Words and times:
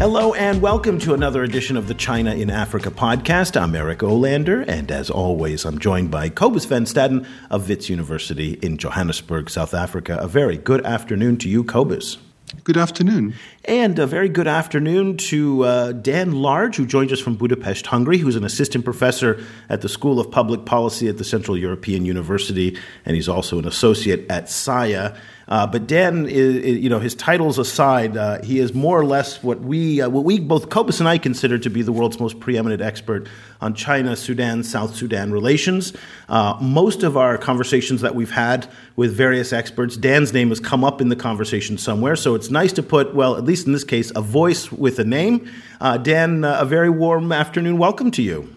Hello 0.00 0.32
and 0.32 0.62
welcome 0.62 0.98
to 1.00 1.12
another 1.12 1.44
edition 1.44 1.76
of 1.76 1.86
the 1.86 1.92
China 1.92 2.32
in 2.34 2.48
Africa 2.48 2.90
podcast. 2.90 3.60
I'm 3.60 3.74
Eric 3.74 3.98
Olander, 3.98 4.66
and 4.66 4.90
as 4.90 5.10
always, 5.10 5.66
I'm 5.66 5.78
joined 5.78 6.10
by 6.10 6.30
Cobus 6.30 6.64
Van 6.64 6.86
Staden 6.86 7.26
of 7.50 7.68
Wits 7.68 7.90
University 7.90 8.54
in 8.62 8.78
Johannesburg, 8.78 9.50
South 9.50 9.74
Africa. 9.74 10.16
A 10.18 10.26
very 10.26 10.56
good 10.56 10.86
afternoon 10.86 11.36
to 11.36 11.50
you, 11.50 11.64
Cobus. 11.64 12.16
Good 12.64 12.78
afternoon. 12.78 13.34
And 13.66 13.98
a 13.98 14.06
very 14.06 14.30
good 14.30 14.48
afternoon 14.48 15.18
to 15.18 15.64
uh, 15.64 15.92
Dan 15.92 16.32
Large, 16.32 16.76
who 16.76 16.86
joins 16.86 17.12
us 17.12 17.20
from 17.20 17.36
Budapest, 17.36 17.86
Hungary, 17.86 18.16
who's 18.16 18.36
an 18.36 18.44
assistant 18.44 18.86
professor 18.86 19.44
at 19.68 19.82
the 19.82 19.88
School 19.88 20.18
of 20.18 20.30
Public 20.30 20.64
Policy 20.64 21.08
at 21.08 21.18
the 21.18 21.24
Central 21.24 21.58
European 21.58 22.06
University, 22.06 22.76
and 23.04 23.14
he's 23.16 23.28
also 23.28 23.58
an 23.58 23.68
associate 23.68 24.30
at 24.30 24.46
SAIIA. 24.46 25.16
Uh, 25.50 25.66
but 25.66 25.88
Dan, 25.88 26.26
is, 26.26 26.78
you 26.78 26.88
know, 26.88 27.00
his 27.00 27.16
titles 27.16 27.58
aside, 27.58 28.16
uh, 28.16 28.40
he 28.42 28.60
is 28.60 28.72
more 28.72 28.98
or 28.98 29.04
less 29.04 29.42
what 29.42 29.60
we, 29.60 30.00
uh, 30.00 30.08
what 30.08 30.24
we 30.24 30.38
both 30.38 30.70
Cobus 30.70 31.00
and 31.00 31.08
I 31.08 31.18
consider 31.18 31.58
to 31.58 31.68
be 31.68 31.82
the 31.82 31.90
world's 31.90 32.20
most 32.20 32.38
preeminent 32.38 32.80
expert 32.80 33.28
on 33.60 33.74
China, 33.74 34.14
Sudan, 34.14 34.62
South 34.62 34.94
Sudan 34.94 35.32
relations. 35.32 35.92
Uh, 36.28 36.56
most 36.60 37.02
of 37.02 37.16
our 37.16 37.36
conversations 37.36 38.00
that 38.02 38.14
we've 38.14 38.30
had 38.30 38.70
with 38.94 39.12
various 39.12 39.52
experts, 39.52 39.96
Dan's 39.96 40.32
name 40.32 40.50
has 40.50 40.60
come 40.60 40.84
up 40.84 41.00
in 41.00 41.08
the 41.08 41.16
conversation 41.16 41.78
somewhere. 41.78 42.14
So 42.14 42.36
it's 42.36 42.50
nice 42.50 42.72
to 42.74 42.82
put, 42.82 43.12
well, 43.12 43.36
at 43.36 43.42
least 43.44 43.66
in 43.66 43.72
this 43.72 43.84
case, 43.84 44.12
a 44.14 44.22
voice 44.22 44.70
with 44.70 45.00
a 45.00 45.04
name. 45.04 45.50
Uh, 45.80 45.98
Dan, 45.98 46.44
a 46.44 46.64
very 46.64 46.90
warm 46.90 47.32
afternoon. 47.32 47.76
Welcome 47.76 48.12
to 48.12 48.22
you. 48.22 48.54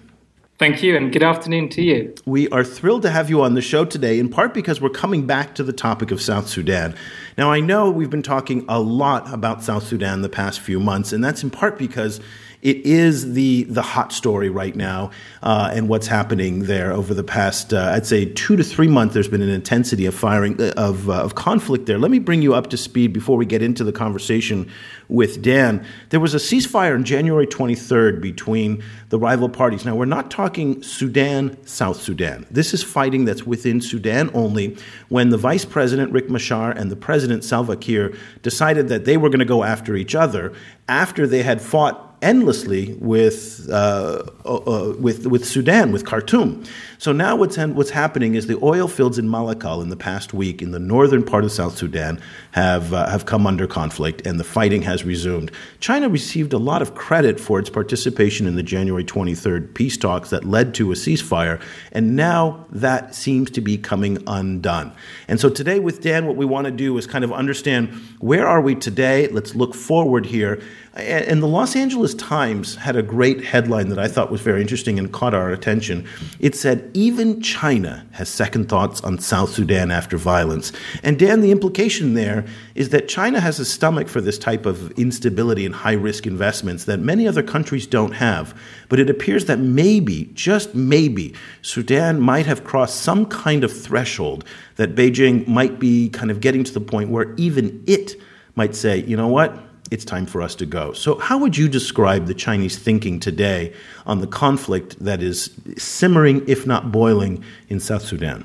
Thank 0.63 0.81
you, 0.81 0.95
and 0.95 1.11
good 1.11 1.23
afternoon 1.23 1.67
to 1.71 1.81
you. 1.81 2.15
We 2.25 2.47
are 2.47 2.63
thrilled 2.63 3.01
to 3.01 3.09
have 3.09 3.29
you 3.29 3.41
on 3.41 3.53
the 3.53 3.61
show 3.61 3.83
today, 3.83 4.17
in 4.17 4.29
part 4.29 4.53
because 4.53 4.79
we're 4.79 4.91
coming 4.91 5.27
back 5.27 5.55
to 5.55 5.63
the 5.63 5.73
topic 5.73 6.09
of 6.09 6.21
South 6.21 6.47
Sudan. 6.47 6.95
Now, 7.37 7.51
I 7.51 7.59
know 7.59 7.91
we've 7.91 8.09
been 8.09 8.23
talking 8.23 8.63
a 8.69 8.79
lot 8.79 9.29
about 9.33 9.61
South 9.61 9.85
Sudan 9.85 10.21
the 10.21 10.29
past 10.29 10.61
few 10.61 10.79
months, 10.79 11.11
and 11.11 11.21
that's 11.21 11.43
in 11.43 11.49
part 11.49 11.77
because 11.77 12.21
it 12.63 12.85
is 12.85 13.33
the 13.33 13.63
the 13.63 13.81
hot 13.81 14.13
story 14.13 14.49
right 14.49 14.73
now, 14.73 15.11
uh, 15.43 15.69
and 15.73 15.89
what's 15.89 16.07
happening 16.07 16.63
there 16.63 16.93
over 16.93 17.13
the 17.13 17.23
past, 17.23 17.73
uh, 17.73 17.91
I'd 17.93 18.05
say, 18.05 18.23
two 18.25 18.55
to 18.55 18.63
three 18.63 18.87
months. 18.87 19.13
There's 19.13 19.27
been 19.27 19.41
an 19.41 19.49
intensity 19.49 20.05
of 20.05 20.15
firing 20.15 20.59
uh, 20.59 20.73
of 20.77 21.09
uh, 21.09 21.23
of 21.23 21.35
conflict 21.35 21.87
there. 21.87 21.99
Let 21.99 22.09
me 22.09 22.19
bring 22.19 22.41
you 22.41 22.53
up 22.53 22.69
to 22.69 22.77
speed 22.77 23.11
before 23.11 23.35
we 23.35 23.45
get 23.45 23.61
into 23.61 23.83
the 23.83 23.91
conversation 23.91 24.71
with 25.09 25.41
Dan. 25.41 25.85
There 26.09 26.21
was 26.21 26.33
a 26.33 26.37
ceasefire 26.37 26.95
on 26.95 27.03
January 27.03 27.45
23rd 27.45 28.21
between 28.21 28.81
the 29.09 29.19
rival 29.19 29.49
parties. 29.49 29.83
Now 29.83 29.97
we're 29.97 30.05
not 30.05 30.31
talking 30.31 30.81
Sudan, 30.81 31.57
South 31.67 32.01
Sudan. 32.01 32.47
This 32.49 32.73
is 32.73 32.81
fighting 32.81 33.25
that's 33.25 33.45
within 33.45 33.81
Sudan 33.81 34.31
only. 34.33 34.77
When 35.09 35.31
the 35.31 35.37
vice 35.37 35.65
president 35.65 36.13
Riek 36.13 36.29
Machar 36.29 36.71
and 36.71 36.89
the 36.89 36.95
president 36.95 37.43
Salva 37.43 37.75
Kiir 37.75 38.17
decided 38.41 38.87
that 38.87 39.03
they 39.03 39.17
were 39.17 39.27
going 39.27 39.39
to 39.39 39.45
go 39.45 39.65
after 39.65 39.97
each 39.97 40.15
other 40.15 40.53
after 40.87 41.27
they 41.27 41.43
had 41.43 41.61
fought 41.61 42.12
endlessly 42.23 42.93
with, 42.99 43.69
uh, 43.69 44.23
uh, 44.45 44.55
uh, 44.55 44.95
with, 44.97 45.27
with 45.27 45.45
Sudan, 45.45 45.91
with 45.91 46.05
Khartoum. 46.05 46.63
So 46.97 47.11
now 47.11 47.35
what's, 47.35 47.57
what's 47.57 47.89
happening 47.89 48.35
is 48.35 48.47
the 48.47 48.57
oil 48.63 48.87
fields 48.87 49.19
in 49.19 49.27
Malakal 49.27 49.83
in 49.83 49.89
the 49.89 49.97
past 49.97 50.33
week 50.33 50.61
in 50.61 50.71
the 50.71 50.79
northern 50.79 51.23
part 51.23 51.43
of 51.43 51.51
South 51.51 51.77
Sudan 51.77 52.21
have, 52.51 52.93
uh, 52.93 53.09
have 53.09 53.25
come 53.25 53.45
under 53.45 53.67
conflict 53.67 54.25
and 54.25 54.39
the 54.39 54.45
fighting 54.45 54.81
has 54.83 55.03
resumed. 55.03 55.51
China 55.81 56.07
received 56.07 56.53
a 56.53 56.57
lot 56.57 56.81
of 56.81 56.95
credit 56.95 57.41
for 57.41 57.59
its 57.59 57.69
participation 57.69 58.47
in 58.47 58.55
the 58.55 58.63
January 58.63 59.03
23rd 59.03 59.73
peace 59.73 59.97
talks 59.97 60.29
that 60.29 60.45
led 60.45 60.73
to 60.75 60.93
a 60.93 60.95
ceasefire, 60.95 61.61
and 61.91 62.15
now 62.15 62.65
that 62.71 63.13
seems 63.13 63.51
to 63.51 63.59
be 63.59 63.77
coming 63.77 64.23
undone. 64.27 64.93
And 65.27 65.41
so 65.41 65.49
today 65.49 65.79
with 65.79 66.01
Dan, 66.01 66.25
what 66.25 66.37
we 66.37 66.45
want 66.45 66.65
to 66.65 66.71
do 66.71 66.97
is 66.97 67.05
kind 67.05 67.25
of 67.25 67.33
understand 67.33 67.89
where 68.19 68.47
are 68.47 68.61
we 68.61 68.75
today? 68.75 69.27
Let's 69.27 69.55
look 69.55 69.75
forward 69.75 70.25
here 70.25 70.61
and 70.95 71.41
the 71.41 71.47
Los 71.47 71.75
Angeles 71.75 72.13
Times 72.13 72.75
had 72.75 72.95
a 72.95 73.01
great 73.01 73.43
headline 73.43 73.89
that 73.89 73.97
I 73.97 74.07
thought 74.07 74.29
was 74.29 74.41
very 74.41 74.61
interesting 74.61 74.99
and 74.99 75.11
caught 75.11 75.33
our 75.33 75.49
attention. 75.49 76.07
It 76.39 76.53
said, 76.53 76.91
Even 76.93 77.41
China 77.41 78.05
has 78.11 78.29
second 78.29 78.69
thoughts 78.69 79.01
on 79.01 79.17
South 79.17 79.51
Sudan 79.51 79.89
after 79.89 80.17
violence. 80.17 80.71
And 81.01 81.17
Dan, 81.17 81.41
the 81.41 81.51
implication 81.51 82.13
there 82.13 82.45
is 82.75 82.89
that 82.89 83.07
China 83.07 83.39
has 83.39 83.59
a 83.59 83.65
stomach 83.65 84.07
for 84.07 84.21
this 84.21 84.37
type 84.37 84.67
of 84.67 84.91
instability 84.91 85.65
and 85.65 85.73
high 85.73 85.93
risk 85.93 86.27
investments 86.27 86.85
that 86.85 86.99
many 86.99 87.27
other 87.27 87.41
countries 87.41 87.87
don't 87.87 88.13
have. 88.13 88.55
But 88.87 88.99
it 88.99 89.09
appears 89.09 89.45
that 89.45 89.57
maybe, 89.57 90.25
just 90.35 90.75
maybe, 90.75 91.33
Sudan 91.63 92.19
might 92.19 92.45
have 92.45 92.63
crossed 92.63 93.01
some 93.01 93.25
kind 93.25 93.63
of 93.63 93.75
threshold 93.75 94.45
that 94.75 94.93
Beijing 94.93 95.47
might 95.47 95.79
be 95.79 96.09
kind 96.09 96.29
of 96.29 96.39
getting 96.39 96.63
to 96.63 96.73
the 96.73 96.81
point 96.81 97.09
where 97.09 97.33
even 97.35 97.83
it 97.87 98.15
might 98.55 98.75
say, 98.75 98.99
you 99.01 99.17
know 99.17 99.27
what? 99.27 99.72
It's 99.93 100.03
time 100.03 100.25
for 100.25 100.41
us 100.41 100.55
to 100.55 100.65
go. 100.65 100.91
So, 100.91 101.19
how 101.19 101.37
would 101.37 101.55
you 101.55 101.69
describe 101.69 102.25
the 102.25 102.33
Chinese 102.33 102.79
thinking 102.79 103.19
today 103.19 103.71
on 104.07 104.21
the 104.21 104.27
conflict 104.27 104.97
that 104.99 105.21
is 105.21 105.51
simmering, 105.77 106.43
if 106.47 106.65
not 106.65 106.91
boiling, 106.91 107.43
in 107.69 107.79
South 107.79 108.03
Sudan? 108.03 108.43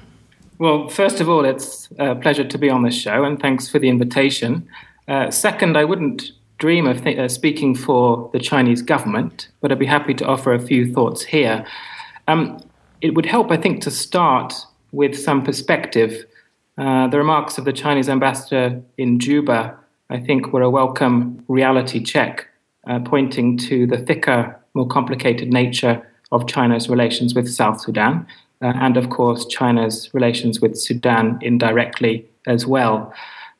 Well, 0.58 0.88
first 0.88 1.20
of 1.22 1.28
all, 1.28 1.46
it's 1.46 1.88
a 1.98 2.14
pleasure 2.16 2.44
to 2.44 2.58
be 2.58 2.68
on 2.68 2.82
this 2.82 2.94
show, 2.94 3.24
and 3.24 3.40
thanks 3.40 3.66
for 3.66 3.78
the 3.78 3.88
invitation. 3.88 4.68
Uh, 5.08 5.30
second, 5.30 5.78
I 5.78 5.84
wouldn't 5.84 6.32
dream 6.58 6.86
of 6.86 7.02
th- 7.02 7.18
uh, 7.18 7.28
speaking 7.28 7.74
for 7.74 8.28
the 8.34 8.38
Chinese 8.38 8.82
government, 8.82 9.48
but 9.62 9.72
I'd 9.72 9.78
be 9.78 9.86
happy 9.86 10.12
to 10.14 10.26
offer 10.26 10.52
a 10.52 10.60
few 10.60 10.92
thoughts 10.92 11.24
here. 11.24 11.64
Um, 12.26 12.62
it 13.00 13.14
would 13.14 13.24
help, 13.24 13.50
I 13.50 13.56
think, 13.56 13.80
to 13.84 13.90
start 13.90 14.52
with 14.92 15.18
some 15.18 15.42
perspective. 15.42 16.26
Uh, 16.76 17.08
the 17.08 17.16
remarks 17.16 17.56
of 17.56 17.64
the 17.64 17.72
Chinese 17.72 18.10
ambassador 18.10 18.82
in 18.98 19.18
Juba 19.18 19.78
I 20.10 20.18
think 20.18 20.52
were 20.52 20.62
a 20.62 20.70
welcome 20.70 21.44
reality 21.48 22.02
check, 22.02 22.48
uh, 22.86 23.00
pointing 23.00 23.58
to 23.58 23.86
the 23.86 23.98
thicker, 23.98 24.58
more 24.72 24.86
complicated 24.86 25.52
nature 25.52 26.02
of 26.32 26.48
China's 26.48 26.88
relations 26.88 27.34
with 27.34 27.48
South 27.48 27.80
Sudan, 27.80 28.26
uh, 28.62 28.72
and 28.76 28.96
of 28.96 29.10
course, 29.10 29.44
China's 29.46 30.08
relations 30.14 30.60
with 30.60 30.78
Sudan 30.78 31.38
indirectly 31.42 32.26
as 32.46 32.66
well. 32.66 33.12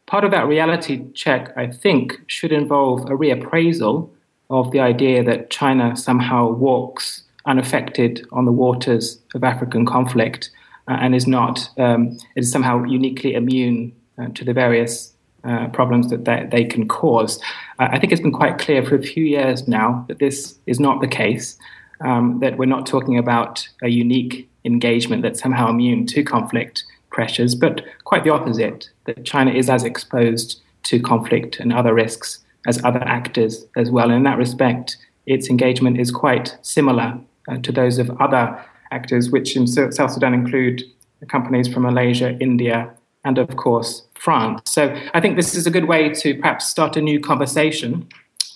Part 0.06 0.24
of 0.24 0.30
that 0.30 0.46
reality 0.46 1.04
check, 1.12 1.52
I 1.56 1.66
think, 1.66 2.18
should 2.28 2.50
involve 2.50 3.02
a 3.02 3.14
reappraisal 3.14 4.08
of 4.48 4.70
the 4.70 4.80
idea 4.80 5.22
that 5.24 5.50
China 5.50 5.94
somehow 5.96 6.50
walks 6.50 7.24
unaffected 7.44 8.26
on 8.32 8.46
the 8.46 8.52
waters 8.52 9.20
of 9.34 9.44
African 9.44 9.84
conflict 9.84 10.50
uh, 10.88 10.96
and 10.98 11.14
is 11.14 11.26
not 11.26 11.68
um, 11.76 12.16
is 12.36 12.50
somehow 12.50 12.84
uniquely 12.84 13.34
immune 13.34 13.92
uh, 14.18 14.28
to 14.28 14.44
the 14.44 14.54
various 14.54 15.12
uh, 15.48 15.68
problems 15.68 16.10
that 16.10 16.24
they, 16.24 16.46
they 16.50 16.64
can 16.64 16.86
cause. 16.86 17.40
Uh, 17.78 17.88
I 17.90 17.98
think 17.98 18.12
it's 18.12 18.20
been 18.20 18.32
quite 18.32 18.58
clear 18.58 18.84
for 18.84 18.96
a 18.96 19.02
few 19.02 19.24
years 19.24 19.66
now 19.66 20.04
that 20.08 20.18
this 20.18 20.58
is 20.66 20.78
not 20.78 21.00
the 21.00 21.08
case, 21.08 21.58
um, 22.02 22.38
that 22.40 22.58
we're 22.58 22.66
not 22.66 22.86
talking 22.86 23.18
about 23.18 23.66
a 23.82 23.88
unique 23.88 24.48
engagement 24.64 25.22
that's 25.22 25.40
somehow 25.40 25.70
immune 25.70 26.06
to 26.06 26.22
conflict 26.22 26.84
pressures, 27.10 27.54
but 27.54 27.82
quite 28.04 28.24
the 28.24 28.30
opposite, 28.30 28.90
that 29.06 29.24
China 29.24 29.50
is 29.50 29.70
as 29.70 29.84
exposed 29.84 30.60
to 30.84 31.00
conflict 31.00 31.58
and 31.60 31.72
other 31.72 31.94
risks 31.94 32.44
as 32.66 32.84
other 32.84 33.02
actors 33.04 33.66
as 33.76 33.90
well. 33.90 34.06
And 34.10 34.18
in 34.18 34.22
that 34.24 34.38
respect, 34.38 34.96
its 35.26 35.48
engagement 35.48 35.98
is 35.98 36.10
quite 36.10 36.56
similar 36.62 37.18
uh, 37.48 37.56
to 37.58 37.72
those 37.72 37.98
of 37.98 38.10
other 38.20 38.62
actors, 38.90 39.30
which 39.30 39.56
in 39.56 39.66
South 39.66 40.12
Sudan 40.12 40.34
include 40.34 40.82
companies 41.28 41.68
from 41.68 41.82
Malaysia, 41.84 42.36
India, 42.38 42.90
and 43.24 43.38
of 43.38 43.56
course 43.56 44.02
France. 44.28 44.60
So 44.66 44.94
I 45.14 45.22
think 45.22 45.36
this 45.36 45.54
is 45.54 45.66
a 45.66 45.70
good 45.70 45.86
way 45.86 46.10
to 46.10 46.34
perhaps 46.34 46.66
start 46.66 46.98
a 46.98 47.00
new 47.00 47.18
conversation 47.18 48.06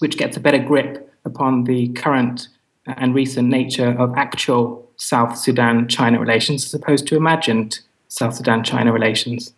which 0.01 0.19
gets 0.19 0.37
a 0.37 0.41
better 0.41 0.59
grip 0.59 1.11
upon 1.25 1.65
the 1.65 1.89
current 1.95 2.49
and 2.85 3.15
recent 3.15 3.49
nature 3.49 3.89
of 3.99 4.13
actual 4.15 4.87
South 4.99 5.39
Sudan 5.39 5.89
China 5.89 6.21
relations 6.21 6.67
as 6.67 6.75
opposed 6.75 7.07
to 7.07 7.17
imagined 7.17 7.81
South 8.09 8.35
Sudan 8.35 8.63
China 8.63 8.93
relations. 8.93 9.55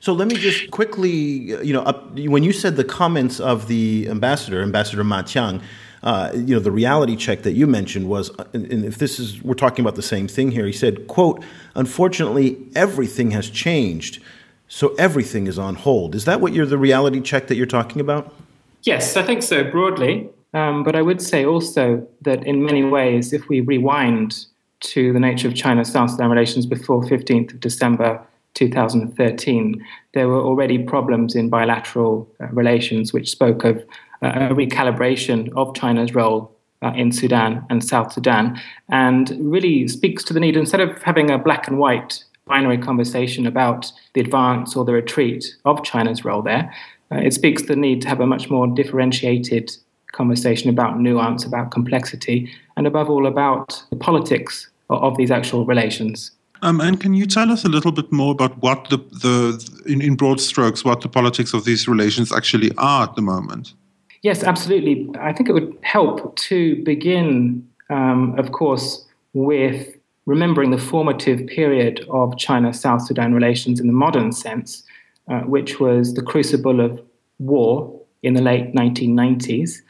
So 0.00 0.14
let 0.14 0.26
me 0.28 0.36
just 0.36 0.70
quickly, 0.70 1.10
you 1.10 1.74
know, 1.74 1.82
up, 1.82 2.18
when 2.18 2.44
you 2.44 2.54
said 2.54 2.76
the 2.76 2.84
comments 2.84 3.38
of 3.38 3.68
the 3.68 4.08
ambassador, 4.08 4.62
Ambassador 4.62 5.04
Ma 5.04 5.20
Qiang, 5.20 5.60
uh, 6.02 6.30
you 6.32 6.54
know, 6.54 6.60
the 6.60 6.72
reality 6.72 7.14
check 7.14 7.42
that 7.42 7.52
you 7.52 7.66
mentioned 7.66 8.08
was, 8.08 8.30
and 8.54 8.86
if 8.86 8.96
this 8.96 9.20
is, 9.20 9.42
we're 9.42 9.52
talking 9.52 9.84
about 9.84 9.96
the 9.96 10.08
same 10.14 10.28
thing 10.28 10.50
here. 10.50 10.64
He 10.64 10.72
said, 10.72 11.08
"quote 11.08 11.44
Unfortunately, 11.74 12.56
everything 12.74 13.32
has 13.32 13.50
changed." 13.50 14.22
So 14.68 14.94
everything 14.96 15.46
is 15.46 15.58
on 15.58 15.74
hold. 15.74 16.14
Is 16.14 16.26
that 16.26 16.40
what 16.40 16.52
you're 16.52 16.66
the 16.66 16.78
reality 16.78 17.20
check 17.20 17.46
that 17.48 17.56
you're 17.56 17.66
talking 17.66 18.00
about? 18.00 18.34
Yes, 18.82 19.16
I 19.16 19.22
think 19.22 19.42
so 19.42 19.64
broadly. 19.64 20.28
Um, 20.54 20.82
but 20.82 20.96
I 20.96 21.02
would 21.02 21.20
say 21.20 21.44
also 21.44 22.06
that 22.22 22.46
in 22.46 22.64
many 22.64 22.84
ways, 22.84 23.32
if 23.32 23.48
we 23.48 23.60
rewind 23.60 24.46
to 24.80 25.12
the 25.12 25.20
nature 25.20 25.48
of 25.48 25.54
China 25.54 25.84
South 25.84 26.10
Sudan 26.10 26.30
relations 26.30 26.64
before 26.64 27.02
15th 27.02 27.54
of 27.54 27.60
December 27.60 28.20
2013, 28.54 29.84
there 30.14 30.28
were 30.28 30.40
already 30.40 30.78
problems 30.78 31.34
in 31.34 31.48
bilateral 31.48 32.28
uh, 32.40 32.46
relations 32.46 33.12
which 33.12 33.30
spoke 33.30 33.64
of 33.64 33.76
uh, 34.22 34.48
a 34.50 34.54
recalibration 34.54 35.52
of 35.54 35.74
China's 35.74 36.14
role 36.14 36.54
uh, 36.82 36.92
in 36.94 37.12
Sudan 37.12 37.64
and 37.70 37.84
South 37.84 38.12
Sudan, 38.12 38.60
and 38.88 39.36
really 39.40 39.88
speaks 39.88 40.22
to 40.24 40.32
the 40.32 40.40
need, 40.40 40.56
instead 40.56 40.80
of 40.80 41.02
having 41.02 41.30
a 41.30 41.38
black 41.38 41.66
and 41.66 41.78
white 41.78 42.24
binary 42.48 42.78
conversation 42.78 43.46
about 43.46 43.92
the 44.14 44.20
advance 44.20 44.74
or 44.74 44.84
the 44.84 44.92
retreat 44.92 45.44
of 45.64 45.84
China's 45.84 46.24
role 46.24 46.42
there. 46.42 46.72
Uh, 47.12 47.16
it 47.16 47.32
speaks 47.32 47.62
to 47.62 47.68
the 47.68 47.76
need 47.76 48.02
to 48.02 48.08
have 48.08 48.20
a 48.20 48.26
much 48.26 48.50
more 48.50 48.66
differentiated 48.66 49.70
conversation 50.12 50.70
about 50.70 50.98
nuance, 50.98 51.44
about 51.44 51.70
complexity, 51.70 52.50
and 52.76 52.86
above 52.86 53.08
all 53.10 53.26
about 53.26 53.82
the 53.90 53.96
politics 53.96 54.68
of 54.90 55.16
these 55.16 55.30
actual 55.30 55.64
relations. 55.64 56.32
Um, 56.62 56.80
and 56.80 57.00
can 57.00 57.14
you 57.14 57.26
tell 57.26 57.52
us 57.52 57.64
a 57.64 57.68
little 57.68 57.92
bit 57.92 58.10
more 58.10 58.32
about 58.32 58.58
what 58.58 58.88
the, 58.90 58.96
the 58.96 59.82
in, 59.86 60.02
in 60.02 60.16
broad 60.16 60.40
strokes, 60.40 60.84
what 60.84 61.02
the 61.02 61.08
politics 61.08 61.54
of 61.54 61.64
these 61.64 61.86
relations 61.86 62.32
actually 62.32 62.72
are 62.78 63.04
at 63.04 63.14
the 63.14 63.22
moment? 63.22 63.74
Yes, 64.22 64.42
absolutely. 64.42 65.08
I 65.20 65.32
think 65.32 65.48
it 65.48 65.52
would 65.52 65.76
help 65.82 66.34
to 66.36 66.82
begin, 66.82 67.68
um, 67.90 68.34
of 68.38 68.50
course, 68.50 69.06
with 69.34 69.97
remembering 70.28 70.70
the 70.70 70.78
formative 70.78 71.46
period 71.46 72.06
of 72.10 72.36
China 72.36 72.70
South 72.74 73.00
Sudan 73.06 73.32
relations 73.32 73.80
in 73.80 73.86
the 73.86 73.94
modern 73.94 74.30
sense, 74.30 74.82
uh, 75.30 75.40
which 75.40 75.80
was 75.80 76.12
the 76.12 76.20
crucible 76.20 76.80
of 76.80 77.00
war 77.38 77.98
in 78.22 78.34
the 78.34 78.42
late 78.42 78.74
1990s, 78.74 79.80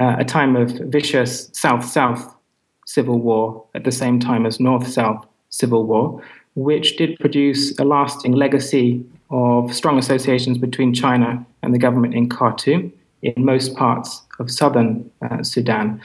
uh, 0.00 0.16
a 0.18 0.24
time 0.24 0.56
of 0.56 0.72
vicious 0.96 1.48
South 1.52 1.84
South 1.84 2.34
civil 2.86 3.20
war 3.20 3.64
at 3.76 3.84
the 3.84 3.92
same 3.92 4.18
time 4.18 4.46
as 4.46 4.58
North 4.58 4.88
South 4.88 5.24
civil 5.50 5.86
war, 5.86 6.20
which 6.56 6.96
did 6.96 7.16
produce 7.20 7.78
a 7.78 7.84
lasting 7.84 8.32
legacy 8.32 9.00
of 9.30 9.72
strong 9.72 9.96
associations 9.96 10.58
between 10.58 10.92
China 10.92 11.46
and 11.62 11.72
the 11.72 11.78
government 11.78 12.14
in 12.14 12.28
Khartoum 12.28 12.92
in 13.22 13.34
most 13.36 13.76
parts 13.76 14.22
of 14.40 14.50
southern 14.50 15.08
uh, 15.22 15.44
Sudan. 15.44 16.00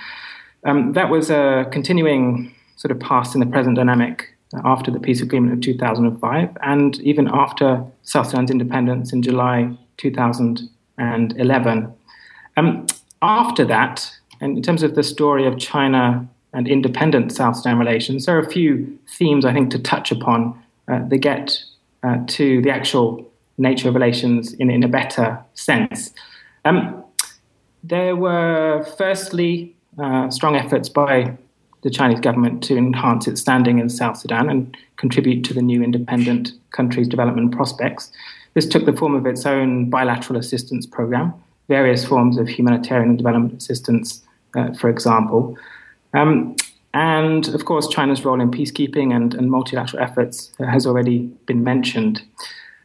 Um, 0.64 0.94
that 0.94 1.10
was 1.10 1.32
a 1.32 1.68
continuing 1.72 2.54
sort 2.80 2.92
of 2.94 3.00
past 3.02 3.36
in 3.36 3.42
the 3.42 3.46
present 3.46 3.76
dynamic 3.76 4.34
after 4.64 4.90
the 4.90 5.02
peace 5.02 5.22
agreement 5.22 5.52
of 5.52 5.60
2005 5.60 6.58
and 6.64 6.98
even 7.02 7.28
after 7.28 7.84
South 8.04 8.30
Sudan's 8.30 8.50
independence 8.50 9.12
in 9.12 9.22
July 9.22 9.70
2011. 9.98 11.94
Um, 12.56 12.88
after 13.22 13.66
that, 13.66 14.10
and 14.40 14.56
in 14.56 14.64
terms 14.64 14.82
of 14.82 14.96
the 14.96 15.04
story 15.04 15.46
of 15.46 15.60
China 15.60 16.26
and 16.54 16.70
independent 16.70 17.34
South 17.34 17.58
Sudan 17.58 17.78
relations, 17.78 18.26
there 18.26 18.38
are 18.38 18.42
a 18.42 18.50
few 18.50 18.98
themes 19.10 19.44
I 19.44 19.52
think 19.52 19.72
to 19.72 19.80
touch 19.80 20.10
upon 20.10 20.58
uh, 20.88 21.06
that 21.10 21.18
get 21.18 21.62
uh, 22.04 22.20
to 22.28 22.62
the 22.62 22.70
actual 22.70 23.30
nature 23.58 23.90
of 23.90 23.94
relations 23.94 24.54
in, 24.54 24.70
in 24.70 24.84
a 24.84 24.88
better 24.88 25.38
sense. 25.54 26.14
Um, 26.64 27.04
there 27.84 28.16
were, 28.16 28.88
firstly, 28.98 29.76
uh, 30.02 30.30
strong 30.30 30.56
efforts 30.56 30.88
by 30.88 31.38
the 31.82 31.90
Chinese 31.90 32.20
government 32.20 32.64
to 32.64 32.78
enhance 32.78 33.28
its 33.28 33.42
standing 33.42 33.80
in 33.80 33.90
South 33.90 34.18
Sudan 34.18 34.50
and 34.50 34.76
contribute 34.98 35.44
to 35.46 35.54
the 35.54 35.62
new 35.62 35.82
independent 35.82 36.52
country's 36.72 37.08
development 37.08 37.52
prospects. 37.52 38.12
This 38.54 38.68
took 38.68 38.86
the 38.86 38.94
form 38.94 39.16
of 39.16 39.26
its 39.26 39.46
own 39.46 39.90
bilateral 39.90 40.40
assistance 40.40 40.86
program, 40.86 41.34
various 41.68 42.06
forms 42.06 42.38
of 42.38 42.48
humanitarian 42.48 43.10
and 43.10 43.18
development 43.18 43.54
assistance, 43.54 44.22
uh, 44.58 44.74
for 44.74 44.90
example. 44.90 45.58
Um, 46.14 46.56
and 46.94 47.48
of 47.50 47.66
course, 47.66 47.88
China's 47.88 48.26
role 48.26 48.42
in 48.42 48.50
peacekeeping 48.50 49.16
and, 49.16 49.34
and 49.36 49.52
multilateral 49.52 50.02
efforts 50.02 50.52
has 50.60 50.88
already 50.88 51.28
been 51.46 51.64
mentioned. 51.64 52.24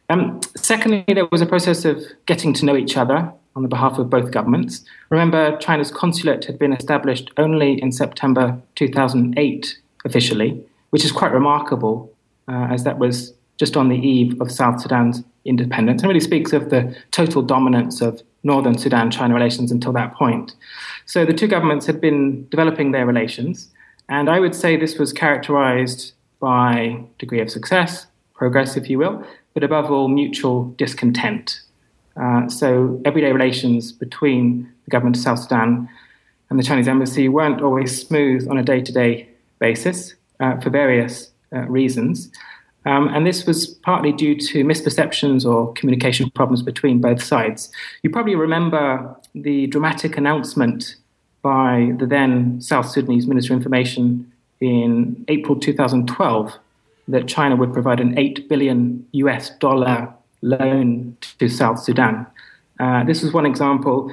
Um, 0.09 0.39
secondly, 0.55 1.03
there 1.07 1.25
was 1.31 1.41
a 1.41 1.47
process 1.47 1.83
of 1.85 2.03
getting 2.27 2.53
to 2.53 2.65
know 2.65 2.77
each 2.77 2.95
other 2.95 3.33
on 3.55 3.63
the 3.63 3.69
behalf 3.69 3.97
of 3.97 4.09
both 4.09 4.31
governments. 4.31 4.83
Remember, 5.09 5.57
China's 5.57 5.91
consulate 5.91 6.45
had 6.45 6.59
been 6.59 6.73
established 6.73 7.31
only 7.37 7.81
in 7.81 7.91
September 7.91 8.59
2008 8.75 9.79
officially, 10.03 10.63
which 10.89 11.05
is 11.05 11.11
quite 11.11 11.31
remarkable, 11.31 12.11
uh, 12.47 12.67
as 12.69 12.83
that 12.83 12.99
was 12.99 13.33
just 13.57 13.77
on 13.77 13.89
the 13.89 13.95
eve 13.95 14.39
of 14.41 14.51
South 14.51 14.81
Sudan's 14.81 15.23
independence 15.45 16.01
and 16.01 16.09
really 16.09 16.19
speaks 16.19 16.51
of 16.53 16.69
the 16.69 16.95
total 17.11 17.41
dominance 17.41 18.01
of 18.01 18.21
northern 18.43 18.77
Sudan 18.77 19.09
China 19.09 19.33
relations 19.33 19.71
until 19.71 19.93
that 19.93 20.13
point. 20.13 20.53
So 21.05 21.25
the 21.25 21.33
two 21.33 21.47
governments 21.47 21.85
had 21.85 22.01
been 22.01 22.47
developing 22.49 22.91
their 22.91 23.05
relations, 23.05 23.69
and 24.09 24.29
I 24.29 24.39
would 24.39 24.53
say 24.53 24.75
this 24.75 24.97
was 24.97 25.13
characterized 25.13 26.13
by 26.39 27.03
degree 27.17 27.41
of 27.41 27.49
success, 27.49 28.07
progress, 28.33 28.75
if 28.75 28.89
you 28.89 28.99
will, 28.99 29.25
but 29.53 29.63
above 29.63 29.89
all, 29.89 30.07
mutual 30.09 30.65
discontent. 30.77 31.61
Uh, 32.19 32.47
so 32.47 33.01
everyday 33.05 33.31
relations 33.31 33.91
between 33.91 34.71
the 34.85 34.91
government 34.91 35.17
of 35.17 35.21
South 35.21 35.39
Sudan 35.39 35.89
and 36.49 36.59
the 36.59 36.63
Chinese 36.63 36.87
embassy 36.87 37.27
weren't 37.27 37.61
always 37.61 38.05
smooth 38.07 38.47
on 38.49 38.57
a 38.57 38.63
day 38.63 38.81
to 38.81 38.91
day 38.91 39.27
basis 39.59 40.15
uh, 40.39 40.59
for 40.59 40.69
various 40.69 41.31
uh, 41.53 41.61
reasons. 41.61 42.31
Um, 42.85 43.07
and 43.07 43.25
this 43.25 43.45
was 43.45 43.67
partly 43.67 44.11
due 44.11 44.35
to 44.37 44.63
misperceptions 44.63 45.43
or 45.45 45.73
communication 45.73 46.29
problems 46.29 46.61
between 46.61 47.01
both 47.01 47.21
sides. 47.21 47.71
You 48.03 48.11
probably 48.11 48.35
remember 48.35 49.15
the 49.33 49.67
dramatic 49.67 50.17
announcement 50.17 50.95
by 51.41 51.93
the 51.97 52.05
then 52.05 52.61
South 52.61 52.87
Sudanese 52.89 53.27
Minister 53.27 53.53
of 53.53 53.57
Information 53.57 54.31
in 54.61 55.25
April 55.27 55.59
2012 55.59 56.53
that 57.07 57.27
China 57.27 57.55
would 57.55 57.73
provide 57.73 57.99
an 57.99 58.17
8 58.17 58.47
billion 58.49 59.05
US 59.13 59.49
dollar 59.57 60.13
loan 60.45 61.17
to 61.39 61.49
South 61.49 61.79
Sudan. 61.79 62.25
Uh, 62.79 63.03
this 63.03 63.23
was 63.23 63.33
one 63.33 63.45
example 63.45 64.11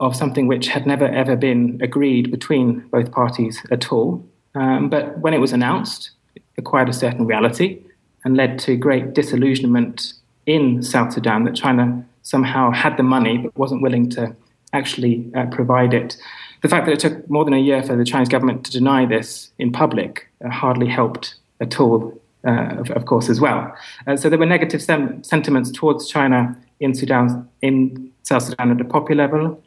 of 0.00 0.14
something 0.16 0.46
which 0.48 0.68
had 0.68 0.86
never 0.86 1.06
ever 1.06 1.36
been 1.36 1.78
agreed 1.80 2.30
between 2.30 2.80
both 2.90 3.10
parties 3.12 3.62
at 3.70 3.92
all. 3.92 4.24
Um, 4.54 4.90
but 4.90 5.18
when 5.18 5.32
it 5.34 5.38
was 5.38 5.52
announced, 5.52 6.10
it 6.34 6.42
acquired 6.58 6.88
a 6.88 6.92
certain 6.92 7.26
reality 7.26 7.80
and 8.24 8.36
led 8.36 8.58
to 8.60 8.76
great 8.76 9.14
disillusionment 9.14 10.14
in 10.46 10.82
South 10.82 11.12
Sudan 11.12 11.44
that 11.44 11.54
China 11.54 12.04
somehow 12.22 12.70
had 12.70 12.96
the 12.96 13.02
money 13.02 13.38
but 13.38 13.56
wasn't 13.56 13.82
willing 13.82 14.10
to 14.10 14.34
actually 14.72 15.30
uh, 15.34 15.46
provide 15.46 15.94
it. 15.94 16.16
The 16.62 16.68
fact 16.68 16.86
that 16.86 16.92
it 16.92 17.00
took 17.00 17.28
more 17.28 17.44
than 17.44 17.54
a 17.54 17.58
year 17.58 17.82
for 17.82 17.96
the 17.96 18.04
Chinese 18.04 18.28
government 18.28 18.64
to 18.66 18.72
deny 18.72 19.06
this 19.06 19.50
in 19.58 19.72
public 19.72 20.28
uh, 20.44 20.50
hardly 20.50 20.88
helped 20.88 21.36
at 21.60 21.80
all 21.80 22.20
uh, 22.46 22.76
of, 22.78 22.90
of, 22.90 23.04
course, 23.06 23.28
as 23.28 23.40
well. 23.40 23.74
Uh, 24.06 24.16
so 24.16 24.28
there 24.28 24.38
were 24.38 24.46
negative 24.46 24.82
sem- 24.82 25.22
sentiments 25.22 25.70
towards 25.70 26.08
China 26.08 26.56
in 26.80 26.94
Sudan, 26.94 27.48
in 27.60 28.10
South 28.22 28.42
Sudan 28.44 28.70
at 28.70 28.78
the 28.78 28.84
popular 28.84 29.28
level, 29.28 29.62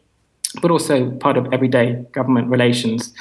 but 0.62 0.72
also 0.72 1.12
part 1.12 1.38
of 1.38 1.52
everyday 1.54 2.06
government 2.12 2.50
relations. 2.50 3.14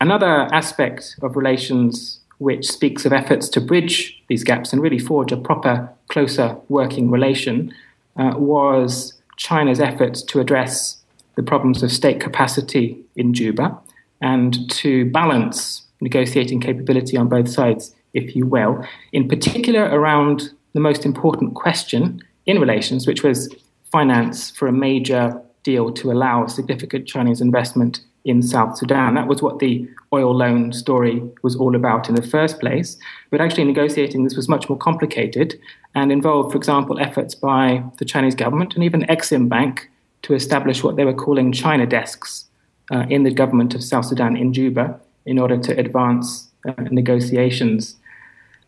Another 0.00 0.48
aspect 0.52 1.16
of 1.22 1.36
relations 1.36 2.20
which 2.38 2.66
speaks 2.66 3.06
of 3.06 3.12
efforts 3.12 3.48
to 3.48 3.60
bridge 3.60 4.22
these 4.28 4.44
gaps 4.44 4.72
and 4.72 4.82
really 4.82 4.98
forge 4.98 5.32
a 5.32 5.36
proper, 5.36 5.90
closer 6.08 6.56
working 6.68 7.10
relation, 7.10 7.72
uh, 8.16 8.34
was 8.36 9.14
China's 9.36 9.80
efforts 9.80 10.22
to 10.22 10.40
address 10.40 11.02
the 11.36 11.42
problems 11.42 11.82
of 11.82 11.92
state 11.92 12.20
capacity 12.20 12.98
in 13.14 13.32
Juba 13.32 13.78
and 14.20 14.70
to 14.70 15.10
balance 15.10 15.82
negotiating 16.00 16.60
capability 16.60 17.16
on 17.16 17.28
both 17.28 17.48
sides 17.48 17.94
if 18.16 18.34
you 18.34 18.46
will, 18.46 18.84
in 19.12 19.28
particular 19.28 19.84
around 19.84 20.50
the 20.72 20.80
most 20.80 21.04
important 21.04 21.54
question 21.54 22.22
in 22.46 22.60
relations, 22.60 23.06
which 23.06 23.22
was 23.22 23.48
finance 23.92 24.50
for 24.50 24.66
a 24.68 24.72
major 24.72 25.40
deal 25.62 25.92
to 25.92 26.12
allow 26.12 26.46
significant 26.46 27.06
Chinese 27.06 27.40
investment 27.40 28.00
in 28.24 28.42
South 28.42 28.76
Sudan. 28.76 29.14
That 29.14 29.28
was 29.28 29.40
what 29.40 29.58
the 29.60 29.88
oil 30.12 30.34
loan 30.34 30.72
story 30.72 31.22
was 31.42 31.56
all 31.56 31.74
about 31.76 32.08
in 32.08 32.14
the 32.14 32.22
first 32.22 32.60
place. 32.60 32.96
But 33.30 33.40
actually, 33.40 33.64
negotiating 33.64 34.24
this 34.24 34.36
was 34.36 34.48
much 34.48 34.68
more 34.68 34.78
complicated 34.78 35.58
and 35.94 36.10
involved, 36.10 36.52
for 36.52 36.58
example, 36.58 36.98
efforts 36.98 37.34
by 37.34 37.82
the 37.98 38.04
Chinese 38.04 38.34
government 38.34 38.74
and 38.74 38.84
even 38.84 39.02
Exim 39.02 39.48
Bank 39.48 39.88
to 40.22 40.34
establish 40.34 40.82
what 40.82 40.96
they 40.96 41.04
were 41.04 41.14
calling 41.14 41.52
China 41.52 41.86
desks 41.86 42.46
uh, 42.92 43.06
in 43.08 43.22
the 43.22 43.30
government 43.30 43.74
of 43.74 43.82
South 43.82 44.06
Sudan 44.06 44.36
in 44.36 44.52
Juba 44.52 45.00
in 45.24 45.38
order 45.38 45.58
to 45.58 45.78
advance 45.78 46.50
uh, 46.68 46.72
negotiations. 46.90 47.96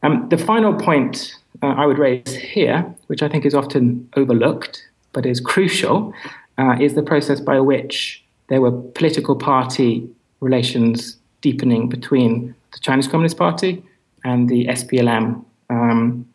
Um, 0.03 0.29
the 0.29 0.39
final 0.39 0.75
point 0.75 1.35
uh, 1.63 1.69
I 1.69 1.87
would 1.87 1.99
raise 1.99 2.35
here, 2.35 2.95
which 3.09 3.23
I 3.23 3.29
think 3.29 3.45
is 3.45 3.55
often 3.55 4.09
overlooked 4.17 4.85
but 5.13 5.27
is 5.27 5.41
crucial, 5.41 6.13
uh, 6.59 6.77
is 6.81 6.95
the 6.95 7.03
process 7.03 7.41
by 7.41 7.61
which 7.61 8.23
there 8.49 8.61
were 8.61 8.71
political 8.71 9.35
party 9.35 10.09
relations 10.41 11.17
deepening 11.41 11.89
between 11.89 12.55
the 12.73 12.79
Chinese 12.81 13.09
Communist 13.09 13.37
Party 13.37 13.83
and 14.25 14.49
the 14.49 14.67
SPLM. 14.67 15.45
Um, 15.71 16.29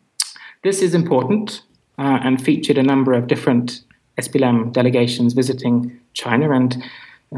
this 0.62 0.82
is 0.82 0.94
important 0.94 1.62
uh, 1.98 2.18
and 2.22 2.42
featured 2.42 2.78
a 2.78 2.82
number 2.82 3.12
of 3.12 3.26
different 3.26 3.82
SPLM 4.18 4.72
delegations 4.72 5.32
visiting 5.32 5.98
China 6.14 6.50
and 6.52 6.82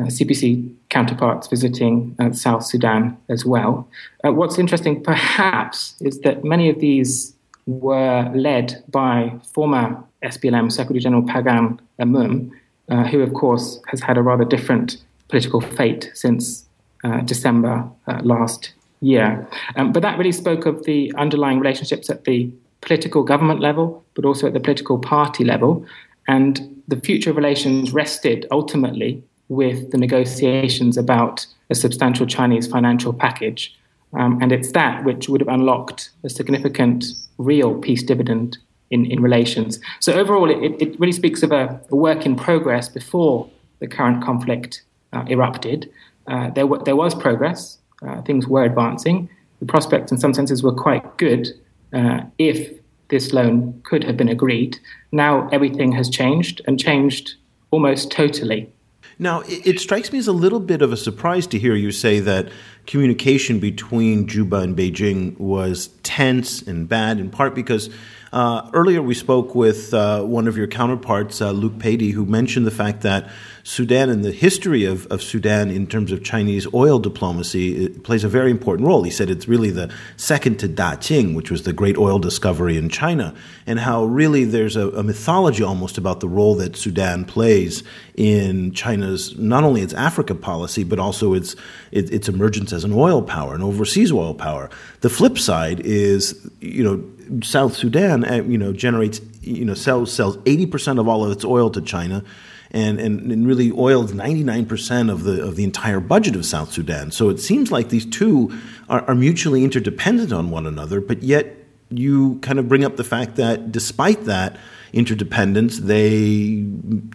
CPC 0.04 0.74
counterparts 0.88 1.48
visiting 1.48 2.14
uh, 2.18 2.32
South 2.32 2.64
Sudan 2.64 3.16
as 3.28 3.44
well. 3.44 3.88
Uh, 4.24 4.32
what's 4.32 4.58
interesting, 4.58 5.02
perhaps, 5.02 5.94
is 6.00 6.20
that 6.20 6.44
many 6.44 6.68
of 6.68 6.80
these 6.80 7.34
were 7.66 8.30
led 8.34 8.82
by 8.90 9.32
former 9.52 10.02
SPLM 10.22 10.70
Secretary 10.70 11.00
General 11.00 11.22
Pagan 11.22 11.80
Amum, 11.98 12.50
uh, 12.88 13.04
who, 13.04 13.20
of 13.22 13.34
course, 13.34 13.80
has 13.88 14.00
had 14.00 14.16
a 14.16 14.22
rather 14.22 14.44
different 14.44 14.98
political 15.28 15.60
fate 15.60 16.10
since 16.14 16.66
uh, 17.04 17.20
December 17.22 17.88
uh, 18.06 18.20
last 18.22 18.72
year. 19.00 19.46
Um, 19.76 19.92
but 19.92 20.02
that 20.02 20.18
really 20.18 20.32
spoke 20.32 20.66
of 20.66 20.84
the 20.84 21.12
underlying 21.16 21.58
relationships 21.58 22.08
at 22.10 22.24
the 22.24 22.50
political 22.80 23.22
government 23.22 23.60
level, 23.60 24.04
but 24.14 24.24
also 24.24 24.46
at 24.46 24.52
the 24.52 24.60
political 24.60 24.98
party 24.98 25.44
level. 25.44 25.84
And 26.28 26.82
the 26.88 26.96
future 27.00 27.32
relations 27.32 27.92
rested 27.92 28.46
ultimately 28.50 29.22
with 29.48 29.90
the 29.90 29.98
negotiations 29.98 30.96
about 30.96 31.46
a 31.70 31.74
substantial 31.74 32.26
Chinese 32.26 32.66
financial 32.66 33.12
package. 33.12 33.76
Um, 34.12 34.40
and 34.40 34.52
it's 34.52 34.72
that 34.72 35.04
which 35.04 35.28
would 35.28 35.40
have 35.40 35.48
unlocked 35.48 36.10
a 36.24 36.30
significant 36.30 37.04
real 37.38 37.74
peace 37.78 38.02
dividend 38.02 38.58
in, 38.90 39.04
in 39.06 39.20
relations. 39.20 39.80
So, 40.00 40.12
overall, 40.12 40.48
it, 40.50 40.80
it 40.80 40.98
really 40.98 41.12
speaks 41.12 41.42
of 41.42 41.52
a, 41.52 41.80
a 41.90 41.96
work 41.96 42.24
in 42.24 42.36
progress 42.36 42.88
before 42.88 43.48
the 43.80 43.86
current 43.86 44.22
conflict 44.22 44.82
uh, 45.12 45.24
erupted. 45.28 45.90
Uh, 46.26 46.50
there, 46.50 46.64
w- 46.64 46.82
there 46.84 46.96
was 46.96 47.14
progress, 47.14 47.78
uh, 48.06 48.22
things 48.22 48.46
were 48.46 48.64
advancing. 48.64 49.28
The 49.60 49.66
prospects, 49.66 50.12
in 50.12 50.18
some 50.18 50.34
senses, 50.34 50.62
were 50.62 50.72
quite 50.72 51.16
good 51.18 51.48
uh, 51.92 52.20
if 52.38 52.72
this 53.08 53.32
loan 53.32 53.80
could 53.84 54.04
have 54.04 54.16
been 54.16 54.28
agreed. 54.28 54.78
Now, 55.12 55.48
everything 55.48 55.92
has 55.92 56.10
changed 56.10 56.60
and 56.66 56.78
changed 56.78 57.34
almost 57.70 58.10
totally. 58.10 58.70
Now, 59.18 59.40
it, 59.46 59.80
strikes 59.80 60.12
me 60.12 60.18
as 60.18 60.28
a 60.28 60.32
little 60.32 60.60
bit 60.60 60.82
of 60.82 60.92
a 60.92 60.96
surprise 60.96 61.46
to 61.48 61.58
hear 61.58 61.74
you 61.74 61.90
say 61.90 62.20
that 62.20 62.50
communication 62.86 63.58
between 63.58 64.26
Juba 64.26 64.56
and 64.56 64.76
Beijing 64.76 65.38
was 65.38 65.88
tense 66.02 66.62
and 66.62 66.88
bad, 66.88 67.18
in 67.18 67.30
part 67.30 67.54
because 67.54 67.90
uh, 68.32 68.68
earlier 68.74 69.00
we 69.00 69.14
spoke 69.14 69.54
with 69.54 69.94
uh, 69.94 70.22
one 70.22 70.46
of 70.46 70.56
your 70.56 70.66
counterparts, 70.66 71.40
uh, 71.40 71.52
Luke 71.52 71.78
Patey, 71.78 72.12
who 72.12 72.26
mentioned 72.26 72.66
the 72.66 72.70
fact 72.70 73.02
that 73.02 73.30
Sudan 73.62 74.10
and 74.10 74.24
the 74.24 74.30
history 74.30 74.84
of, 74.84 75.06
of 75.06 75.22
Sudan 75.22 75.70
in 75.70 75.86
terms 75.86 76.12
of 76.12 76.22
Chinese 76.22 76.66
oil 76.74 76.98
diplomacy 76.98 77.88
plays 77.88 78.24
a 78.24 78.28
very 78.28 78.50
important 78.50 78.86
role. 78.86 79.02
He 79.02 79.10
said 79.10 79.30
it's 79.30 79.48
really 79.48 79.70
the 79.70 79.92
second 80.16 80.58
to 80.58 80.68
Daqing, 80.68 81.34
which 81.34 81.50
was 81.50 81.62
the 81.62 81.72
great 81.72 81.96
oil 81.96 82.18
discovery 82.18 82.76
in 82.76 82.88
China, 82.88 83.34
and 83.66 83.80
how 83.80 84.04
really 84.04 84.44
there's 84.44 84.76
a, 84.76 84.90
a 84.90 85.02
mythology 85.02 85.64
almost 85.64 85.96
about 85.96 86.20
the 86.20 86.28
role 86.28 86.54
that 86.56 86.76
Sudan 86.76 87.24
plays 87.24 87.82
in 88.16 88.72
China's 88.72 89.36
not 89.38 89.64
only 89.64 89.82
its 89.82 89.94
Africa 89.94 90.34
policy 90.34 90.84
but 90.84 90.98
also 90.98 91.34
its 91.34 91.56
it, 91.90 92.12
its 92.12 92.28
emergence 92.28 92.72
as 92.76 92.84
an 92.84 92.92
oil 92.92 93.22
power, 93.22 93.56
an 93.56 93.62
overseas 93.62 94.12
oil 94.12 94.34
power. 94.34 94.70
The 95.00 95.10
flip 95.10 95.38
side 95.38 95.80
is, 95.80 96.48
you 96.60 96.84
know, 96.84 97.40
South 97.42 97.74
Sudan, 97.74 98.24
uh, 98.24 98.44
you 98.44 98.56
know, 98.56 98.72
generates, 98.72 99.20
you 99.40 99.64
know, 99.64 99.74
sells 99.74 100.12
sells 100.12 100.38
eighty 100.46 100.66
percent 100.66 101.00
of 101.00 101.08
all 101.08 101.24
of 101.24 101.32
its 101.32 101.44
oil 101.44 101.70
to 101.70 101.80
China 101.80 102.22
and, 102.70 102.98
and, 103.00 103.32
and 103.32 103.46
really 103.46 103.72
oils 103.72 104.12
99% 104.12 105.10
of 105.10 105.24
the, 105.24 105.42
of 105.42 105.56
the 105.56 105.64
entire 105.64 106.00
budget 106.00 106.36
of 106.36 106.44
South 106.44 106.72
Sudan. 106.72 107.10
So 107.10 107.28
it 107.28 107.40
seems 107.40 107.70
like 107.70 107.88
these 107.88 108.06
two 108.06 108.56
are, 108.88 109.02
are 109.02 109.14
mutually 109.14 109.64
interdependent 109.64 110.32
on 110.32 110.50
one 110.50 110.66
another, 110.66 111.00
but 111.00 111.22
yet 111.22 111.56
you 111.90 112.38
kind 112.40 112.58
of 112.58 112.68
bring 112.68 112.84
up 112.84 112.96
the 112.96 113.04
fact 113.04 113.36
that 113.36 113.70
despite 113.70 114.24
that 114.24 114.58
interdependence, 114.92 115.78
they 115.78 116.56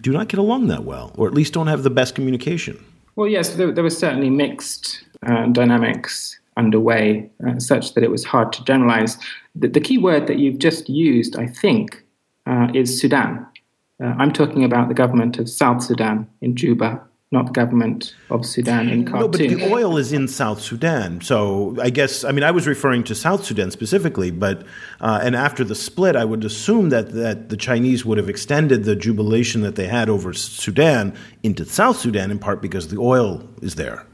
do 0.02 0.12
not 0.12 0.30
get 0.30 0.40
along 0.40 0.68
that 0.68 0.84
well, 0.84 1.14
or 1.18 1.28
at 1.28 1.34
least 1.34 1.54
don't 1.54 1.68
have 1.68 1.84
the 1.84 1.90
best 1.90 2.16
communication. 2.16 2.84
Well, 3.16 3.28
yes, 3.28 3.56
there, 3.56 3.72
there 3.72 3.84
was 3.84 3.98
certainly 3.98 4.30
mixed 4.30 5.04
uh, 5.26 5.46
dynamics 5.48 6.40
underway, 6.58 7.30
uh, 7.48 7.60
such 7.60 7.94
that 7.94 8.04
it 8.04 8.12
was 8.12 8.24
hard 8.24 8.52
to 8.54 8.64
generalize. 8.64 9.18
The, 9.56 9.68
the, 9.68 9.80
key 9.80 9.98
word 9.98 10.28
that 10.28 10.40
you've 10.40 10.60
just 10.60 10.90
used, 10.90 11.38
I 11.38 11.48
think, 11.48 12.04
uh, 12.46 12.68
is 12.74 13.00
Sudan. 13.00 13.46
Uh, 14.02 14.16
I'm 14.18 14.32
talking 14.32 14.64
about 14.64 14.88
the 14.88 14.94
government 14.94 15.40
of 15.40 15.50
South 15.50 15.84
Sudan 15.84 16.28
in 16.42 16.56
Juba, 16.56 17.02
not 17.32 17.46
the 17.46 17.52
government 17.54 18.14
of 18.30 18.46
Sudan 18.46 18.90
in 18.90 19.06
Khartoum. 19.06 19.22
No, 19.22 19.28
but 19.30 19.40
the 19.40 19.72
oil 19.72 19.98
is 19.98 20.12
in 20.12 20.28
South 20.28 20.60
Sudan. 20.60 21.22
So 21.22 21.78
I 21.82 21.90
guess, 21.90 22.26
I 22.26 22.32
mean, 22.32 22.44
I 22.44 22.52
was 22.52 22.68
referring 22.68 23.04
to 23.06 23.16
South 23.16 23.46
Sudan 23.46 23.72
specifically, 23.72 24.32
but, 24.32 24.66
uh, 25.00 25.20
and 25.24 25.36
after 25.36 25.64
the 25.64 25.76
split, 25.76 26.18
I 26.18 26.26
would 26.26 26.44
assume 26.44 26.90
that, 26.90 27.14
that 27.14 27.50
the 27.50 27.58
Chinese 27.58 28.04
would 28.04 28.18
have 28.18 28.28
extended 28.28 28.84
the 28.84 28.96
jubilation 28.96 29.62
that 29.62 29.76
they 29.76 29.88
had 29.88 30.10
over 30.10 30.34
Sudan 30.34 31.16
into 31.44 31.64
South 31.64 31.98
Sudan, 31.98 32.32
in 32.32 32.40
part 32.40 32.62
because 32.62 32.90
the 32.90 32.98
oil 32.98 33.48
is 33.62 33.76
there. 33.76 34.06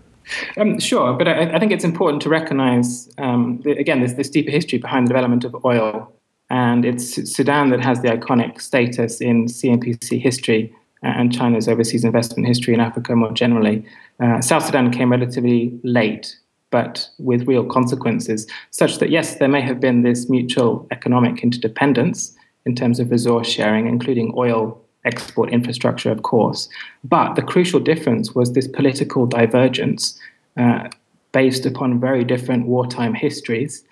Um, 0.58 0.80
sure, 0.80 1.14
but 1.14 1.28
I, 1.28 1.56
I, 1.56 1.60
think 1.60 1.72
it's 1.72 1.86
important 1.86 2.22
to 2.24 2.30
recognize, 2.30 3.10
um, 3.18 3.62
the, 3.64 3.72
again, 3.72 4.00
there's 4.00 4.16
this 4.16 4.30
deeper 4.30 4.52
history 4.52 4.78
behind 4.78 5.08
the 5.08 5.10
development 5.10 5.46
of 5.46 5.56
oil 5.64 6.12
and 6.50 6.86
it's 6.86 7.34
Sudan 7.34 7.70
that 7.72 7.82
has 7.82 8.02
the 8.02 8.10
iconic 8.10 8.62
status 8.62 9.20
in 9.20 9.46
CNPC 9.46 10.22
history 10.22 10.74
and 11.04 11.34
China's 11.34 11.68
overseas 11.68 12.04
investment 12.04 12.48
history 12.48 12.74
in 12.74 12.80
Africa 12.80 13.16
more 13.16 13.32
generally. 13.32 13.86
Uh, 14.20 14.42
South 14.42 14.66
Sudan 14.66 14.92
came 14.92 15.12
relatively 15.12 15.78
late, 15.84 16.36
but 16.72 17.10
with 17.20 17.48
real 17.48 17.66
consequences, 17.66 18.48
such 18.72 18.98
that 19.00 19.10
yes, 19.10 19.36
there 19.36 19.48
may 19.48 19.62
have 19.62 19.80
been 19.80 20.04
this 20.04 20.30
mutual 20.30 20.88
economic 20.92 21.44
interdependence 21.44 22.36
in 22.66 22.76
terms 22.76 23.00
of 23.00 23.12
resource 23.12 23.48
sharing, 23.48 23.88
including 23.88 24.34
oil 24.36 24.82
export 25.08 25.50
infrastructure, 25.52 26.12
of 26.12 26.22
course. 26.24 26.70
But 27.04 27.36
the 27.36 27.42
crucial 27.42 27.80
difference 27.80 28.36
was 28.36 28.54
this 28.54 28.68
political 28.68 29.26
divergence 29.26 30.20
uh, 30.58 30.90
based 31.32 31.66
upon 31.66 32.00
very 32.00 32.24
different 32.24 32.68
wartime 32.68 33.14
histories 33.14 33.84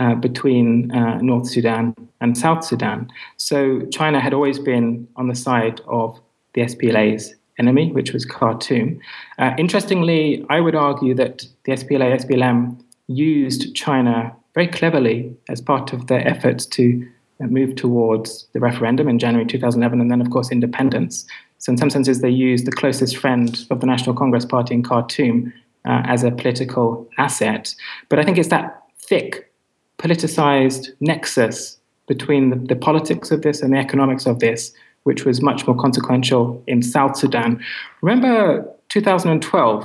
uh, 0.00 0.14
between 0.16 0.90
uh, 0.90 1.18
North 1.20 1.48
Sudan 1.48 1.94
and 2.20 2.36
South 2.36 2.64
Sudan. 2.64 3.08
So 3.36 3.80
China 3.98 4.18
had 4.20 4.34
always 4.34 4.58
been 4.58 5.06
on 5.16 5.28
the 5.28 5.34
side 5.34 5.80
of 5.86 6.20
the 6.54 6.62
SPLA's 6.62 7.34
enemy, 7.58 7.92
which 7.92 8.12
was 8.12 8.24
Khartoum. 8.24 9.00
Uh, 9.38 9.52
interestingly, 9.58 10.44
I 10.50 10.60
would 10.60 10.74
argue 10.74 11.14
that 11.14 11.46
the 11.64 11.72
SPLA, 11.72 12.18
SPLM 12.20 12.80
used 13.06 13.74
China 13.74 14.34
very 14.54 14.68
cleverly 14.68 15.36
as 15.48 15.60
part 15.60 15.92
of 15.92 16.06
their 16.06 16.26
efforts 16.26 16.66
to 16.66 17.06
move 17.40 17.74
towards 17.76 18.46
the 18.52 18.60
referendum 18.60 19.08
in 19.08 19.18
January 19.18 19.46
2011 19.46 20.00
and 20.00 20.10
then, 20.10 20.20
of 20.20 20.30
course, 20.30 20.50
independence. 20.50 21.26
So, 21.58 21.72
in 21.72 21.78
some 21.78 21.90
senses, 21.90 22.20
they 22.20 22.30
used 22.30 22.66
the 22.66 22.72
closest 22.72 23.16
friend 23.16 23.66
of 23.70 23.80
the 23.80 23.86
National 23.86 24.14
Congress 24.14 24.44
Party 24.44 24.74
in 24.74 24.82
Khartoum 24.82 25.52
uh, 25.84 26.02
as 26.04 26.22
a 26.22 26.30
political 26.30 27.08
asset. 27.18 27.74
But 28.08 28.18
I 28.18 28.24
think 28.24 28.38
it's 28.38 28.48
that 28.48 28.82
thick 28.98 29.50
politicized 29.98 30.90
nexus 31.00 31.78
between 32.06 32.50
the, 32.50 32.56
the, 32.56 32.76
politics 32.76 33.30
of 33.30 33.42
this 33.42 33.62
and 33.62 33.72
the 33.72 33.78
economics 33.78 34.26
of 34.26 34.40
this, 34.40 34.72
which 35.04 35.24
was 35.24 35.40
much 35.40 35.66
more 35.66 35.76
consequential 35.76 36.62
in 36.66 36.82
South 36.82 37.16
Sudan. 37.16 37.62
Remember 38.02 38.68
2012, 38.90 39.84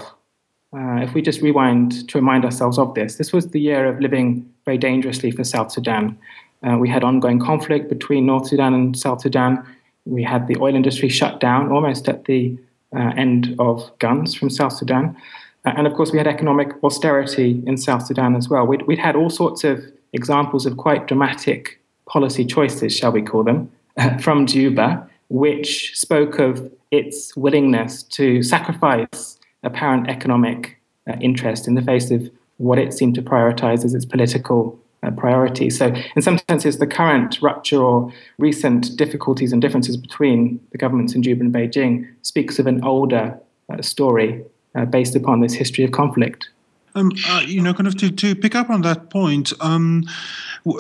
uh, 0.72 0.78
if 1.02 1.14
we 1.14 1.22
just 1.22 1.42
rewind 1.42 2.08
to 2.10 2.18
remind 2.18 2.46
ourselves 2.46 2.78
of 2.78 2.94
this, 2.94 3.16
this 3.16 3.32
was 3.32 3.50
the 3.50 3.62
year 3.62 3.86
of 3.88 4.00
living 4.00 4.48
very 4.66 4.78
dangerously 4.78 5.32
for 5.32 5.44
South 5.44 5.72
Sudan. 5.72 6.18
Uh, 6.68 6.78
we 6.78 6.90
had 6.90 7.04
ongoing 7.04 7.40
conflict 7.40 7.90
between 7.90 8.26
North 8.26 8.48
Sudan 8.48 8.74
and 8.74 8.98
South 8.98 9.22
Sudan. 9.22 9.66
We 10.06 10.24
had 10.24 10.48
the 10.48 10.58
oil 10.60 10.76
industry 10.76 11.10
shut 11.10 11.40
down 11.40 11.72
almost 11.72 12.10
at 12.10 12.26
the 12.26 12.58
uh, 12.96 13.14
end 13.16 13.56
of 13.60 13.92
guns 14.00 14.34
from 14.34 14.50
South 14.50 14.74
Sudan. 14.74 15.16
Uh, 15.66 15.74
and 15.78 15.88
of 15.88 15.94
course, 15.94 16.12
we 16.12 16.18
had 16.18 16.28
economic 16.28 16.72
austerity 16.84 17.62
in 17.66 17.78
South 17.78 18.06
Sudan 18.06 18.36
as 18.36 18.50
well. 18.50 18.66
We'd, 18.66 18.84
we'd 18.84 19.00
had 19.00 19.16
all 19.16 19.30
sorts 19.30 19.64
of 19.64 19.84
examples 20.14 20.66
of 20.66 20.78
quite 20.78 21.08
dramatic 21.08 21.80
policy 22.08 22.46
choices, 22.46 22.96
shall 22.96 23.12
we 23.12 23.22
call 23.22 23.44
them, 23.44 23.72
from 24.20 24.46
Juba, 24.46 25.08
which 25.30 25.98
spoke 25.98 26.40
of 26.40 26.72
its 26.92 27.36
willingness 27.36 28.04
to 28.04 28.42
sacrifice 28.42 29.38
apparent 29.64 30.10
economic 30.10 30.80
uh, 31.08 31.14
interest 31.22 31.68
in 31.68 31.76
the 31.76 31.82
face 31.82 32.10
of 32.12 32.30
what 32.58 32.80
it 32.80 32.94
seemed 32.94 33.16
to 33.16 33.22
prioritize 33.22 33.86
as 33.86 33.94
its 33.94 34.06
political 34.06 34.78
uh, 35.04 35.12
priority. 35.12 35.70
So, 35.70 35.94
in 36.16 36.22
some 36.22 36.40
senses, 36.50 36.78
the 36.78 36.88
current 36.88 37.42
rupture 37.42 37.82
or 37.82 38.12
recent 38.38 38.96
difficulties 38.98 39.54
and 39.54 39.62
differences 39.62 39.98
between 39.98 40.60
the 40.72 40.78
governments 40.78 41.14
in 41.14 41.24
Juba 41.24 41.42
and 41.42 41.54
Beijing 41.54 42.08
speaks 42.22 42.60
of 42.60 42.68
an 42.68 42.84
older 42.84 43.40
uh, 43.72 43.82
story 43.82 44.44
uh, 44.76 44.86
based 44.86 45.16
upon 45.16 45.42
this 45.42 45.54
history 45.54 45.84
of 45.84 45.92
conflict. 45.92 46.50
Um, 46.96 47.12
uh, 47.28 47.44
you 47.46 47.62
know, 47.62 47.74
kind 47.74 47.88
of 47.88 47.96
to, 47.98 48.10
to 48.10 48.36
pick 48.36 48.56
up 48.56 48.70
on 48.70 48.82
that 48.82 49.10
point, 49.10 49.54
um, 49.62 50.04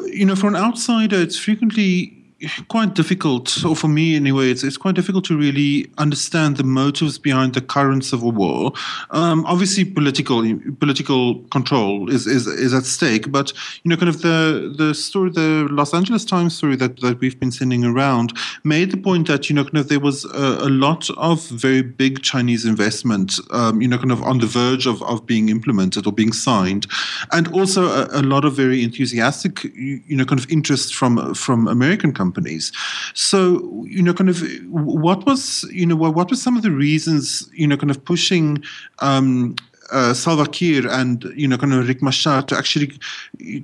you 0.05 0.25
know, 0.25 0.35
for 0.35 0.47
an 0.47 0.55
outsider, 0.55 1.17
it's 1.17 1.37
frequently 1.37 2.18
quite 2.67 2.93
difficult, 2.93 3.63
or 3.65 3.75
for 3.75 3.87
me 3.87 4.15
anyway, 4.15 4.49
it's, 4.49 4.63
it's 4.63 4.77
quite 4.77 4.95
difficult 4.95 5.25
to 5.25 5.37
really 5.37 5.89
understand 5.97 6.57
the 6.57 6.63
motives 6.63 7.17
behind 7.17 7.53
the 7.53 7.61
current 7.61 8.05
civil 8.05 8.31
war. 8.31 8.71
Um, 9.11 9.45
obviously, 9.45 9.85
political 9.85 10.41
political 10.79 11.39
control 11.51 12.09
is, 12.09 12.27
is 12.27 12.47
is 12.47 12.73
at 12.73 12.85
stake, 12.85 13.31
but 13.31 13.51
you 13.83 13.89
know, 13.89 13.97
kind 13.97 14.09
of 14.09 14.21
the 14.21 14.73
the 14.77 14.93
story, 14.93 15.31
the 15.31 15.67
Los 15.69 15.93
Angeles 15.93 16.25
Times 16.25 16.55
story 16.55 16.75
that, 16.77 17.01
that 17.01 17.19
we've 17.19 17.39
been 17.39 17.51
sending 17.51 17.83
around 17.83 18.37
made 18.63 18.91
the 18.91 18.97
point 18.97 19.27
that 19.27 19.49
you 19.49 19.55
know, 19.55 19.63
kind 19.63 19.77
of 19.77 19.89
there 19.89 19.99
was 19.99 20.25
a, 20.25 20.59
a 20.61 20.69
lot 20.69 21.09
of 21.11 21.45
very 21.49 21.81
big 21.81 22.21
Chinese 22.21 22.65
investment, 22.65 23.39
um, 23.51 23.81
you 23.81 23.87
know, 23.87 23.97
kind 23.97 24.11
of 24.11 24.23
on 24.23 24.39
the 24.39 24.47
verge 24.47 24.85
of, 24.85 25.01
of 25.03 25.25
being 25.25 25.49
implemented 25.49 26.05
or 26.07 26.13
being 26.13 26.31
signed, 26.31 26.87
and 27.31 27.47
also 27.49 27.85
a, 27.87 28.07
a 28.11 28.21
lot 28.21 28.45
of 28.45 28.53
very 28.53 28.81
enthusiastic, 28.83 29.63
you 29.75 30.15
know, 30.15 30.25
kind 30.25 30.39
of 30.39 30.49
interest 30.49 30.95
from 30.95 31.33
from 31.33 31.67
American 31.67 32.13
companies 32.13 32.28
companies. 32.29 32.71
So, 33.13 33.83
you 33.87 34.03
know, 34.03 34.13
kind 34.13 34.29
of 34.29 34.41
what 34.69 35.25
was, 35.25 35.63
you 35.71 35.85
know, 35.85 35.95
what 35.95 36.29
were 36.29 36.35
some 36.35 36.55
of 36.57 36.63
the 36.63 36.71
reasons, 36.71 37.49
you 37.53 37.67
know, 37.67 37.77
kind 37.77 37.91
of 37.91 38.03
pushing 38.05 38.63
um, 38.99 39.55
uh, 39.91 40.13
Salva 40.13 40.45
Kiir 40.45 40.87
and 40.87 41.23
you 41.35 41.47
know 41.47 41.57
kind 41.57 41.73
of 41.73 41.85
Riek 41.85 42.01
Machar 42.01 42.41
to 42.43 42.57
actually 42.57 42.87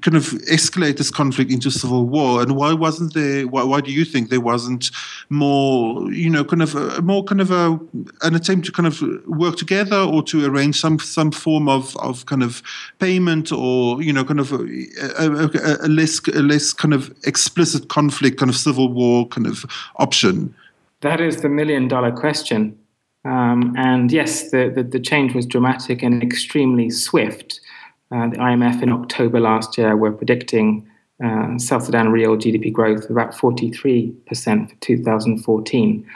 kind 0.01 0.15
of 0.15 0.23
escalate 0.51 0.97
this 0.97 1.11
conflict 1.11 1.51
into 1.51 1.69
civil 1.71 2.05
war? 2.05 2.41
And 2.41 2.55
why 2.55 2.73
wasn't 2.73 3.13
there? 3.13 3.47
Why, 3.47 3.63
why 3.63 3.81
do 3.81 3.91
you 3.91 4.05
think 4.05 4.29
there 4.29 4.41
wasn't 4.41 4.91
more 5.29 6.11
you 6.11 6.29
know 6.29 6.43
kind 6.43 6.61
of 6.61 6.75
a, 6.75 7.01
more 7.01 7.23
kind 7.23 7.41
of 7.41 7.51
a 7.51 7.79
an 8.21 8.35
attempt 8.35 8.65
to 8.67 8.71
kind 8.71 8.87
of 8.87 9.01
work 9.27 9.55
together 9.55 9.97
or 9.97 10.23
to 10.23 10.45
arrange 10.45 10.79
some 10.79 10.99
some 10.99 11.31
form 11.31 11.69
of 11.69 11.95
of 11.97 12.25
kind 12.25 12.43
of 12.43 12.61
payment 12.99 13.51
or 13.51 14.01
you 14.01 14.13
know 14.13 14.23
kind 14.23 14.39
of 14.39 14.51
a, 14.51 14.65
a, 15.19 15.85
a 15.85 15.89
less 15.89 16.19
a 16.27 16.41
less 16.41 16.73
kind 16.73 16.93
of 16.93 17.13
explicit 17.25 17.89
conflict 17.89 18.39
kind 18.39 18.49
of 18.49 18.55
civil 18.55 18.91
war 18.91 19.27
kind 19.27 19.47
of 19.47 19.65
option? 19.97 20.53
That 21.01 21.21
is 21.21 21.41
the 21.41 21.49
million 21.49 21.87
dollar 21.87 22.11
question. 22.11 22.77
Um, 23.25 23.73
and 23.75 24.11
yes, 24.11 24.51
the, 24.51 24.71
the, 24.73 24.83
the, 24.83 24.99
change 24.99 25.33
was 25.33 25.47
dramatic 25.47 26.03
and 26.03 26.21
extremely 26.21 26.91
swift. 26.91 27.59
Uh, 28.11 28.29
the 28.29 28.37
IMF 28.37 28.83
in 28.83 28.91
October 28.91 29.39
last 29.39 29.79
year 29.79 29.97
were 29.97 30.11
predicting 30.11 30.87
uh, 31.23 31.57
South 31.57 31.85
Sudan 31.85 32.09
real 32.09 32.37
GDP 32.37 32.71
growth 32.71 33.05
of 33.05 33.11
about 33.11 33.33
43% 33.33 34.69
for 34.69 34.75
2014. 34.75 36.07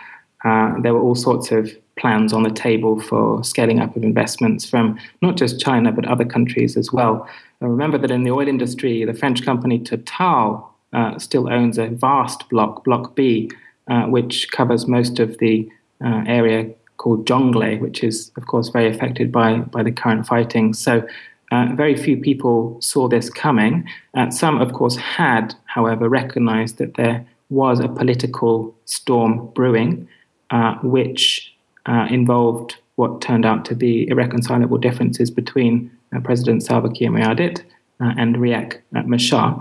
Uh, 0.45 0.79
there 0.81 0.93
were 0.93 1.01
all 1.01 1.15
sorts 1.15 1.51
of 1.51 1.71
plans 1.97 2.31
on 2.31 2.43
the 2.43 2.51
table 2.51 3.01
for 3.01 3.43
scaling 3.43 3.79
up 3.79 3.95
of 3.95 4.03
investments 4.03 4.69
from 4.69 4.99
not 5.23 5.35
just 5.35 5.59
China, 5.59 5.91
but 5.91 6.05
other 6.05 6.25
countries 6.25 6.77
as 6.77 6.93
well. 6.93 7.27
Uh, 7.59 7.67
remember 7.67 7.97
that 7.97 8.11
in 8.11 8.21
the 8.21 8.31
oil 8.31 8.47
industry, 8.47 9.03
the 9.03 9.15
French 9.15 9.43
company 9.43 9.79
Total 9.79 10.69
uh, 10.93 11.17
still 11.17 11.51
owns 11.51 11.79
a 11.79 11.87
vast 11.87 12.47
block, 12.49 12.83
Block 12.83 13.15
B, 13.15 13.49
uh, 13.87 14.03
which 14.03 14.51
covers 14.51 14.87
most 14.87 15.19
of 15.19 15.39
the 15.39 15.67
area 16.01 16.73
called 16.99 17.25
Jonglei, 17.25 17.79
which 17.79 18.03
is, 18.03 18.31
of 18.37 18.45
course, 18.45 18.69
very 18.69 18.87
affected 18.87 19.31
by, 19.31 19.57
by 19.57 19.81
the 19.81 19.91
current 19.91 20.27
fighting. 20.27 20.73
So, 20.73 21.07
uh, 21.51 21.65
very 21.73 21.95
few 21.95 22.15
people 22.15 22.77
saw 22.79 23.07
this 23.07 23.29
coming. 23.29 23.87
Uh, 24.13 24.29
some, 24.29 24.61
of 24.61 24.73
course, 24.73 24.95
had, 24.97 25.55
however, 25.65 26.07
recognized 26.07 26.77
that 26.77 26.93
there 26.93 27.25
was 27.49 27.79
a 27.79 27.87
political 27.87 28.75
storm 28.85 29.49
brewing, 29.55 30.07
uh, 30.51 30.75
which 30.83 31.51
uh, 31.87 32.05
involved 32.11 32.75
what 32.97 33.21
turned 33.21 33.45
out 33.45 33.65
to 33.65 33.75
be 33.75 34.07
irreconcilable 34.09 34.77
differences 34.77 35.31
between 35.31 35.89
uh, 36.15 36.19
President 36.19 36.61
Salva 36.61 36.89
Kiir 36.89 37.09
Mayardit 37.09 37.61
uh, 37.99 38.13
and 38.17 38.35
Riek 38.35 38.81
Machar. 38.91 39.57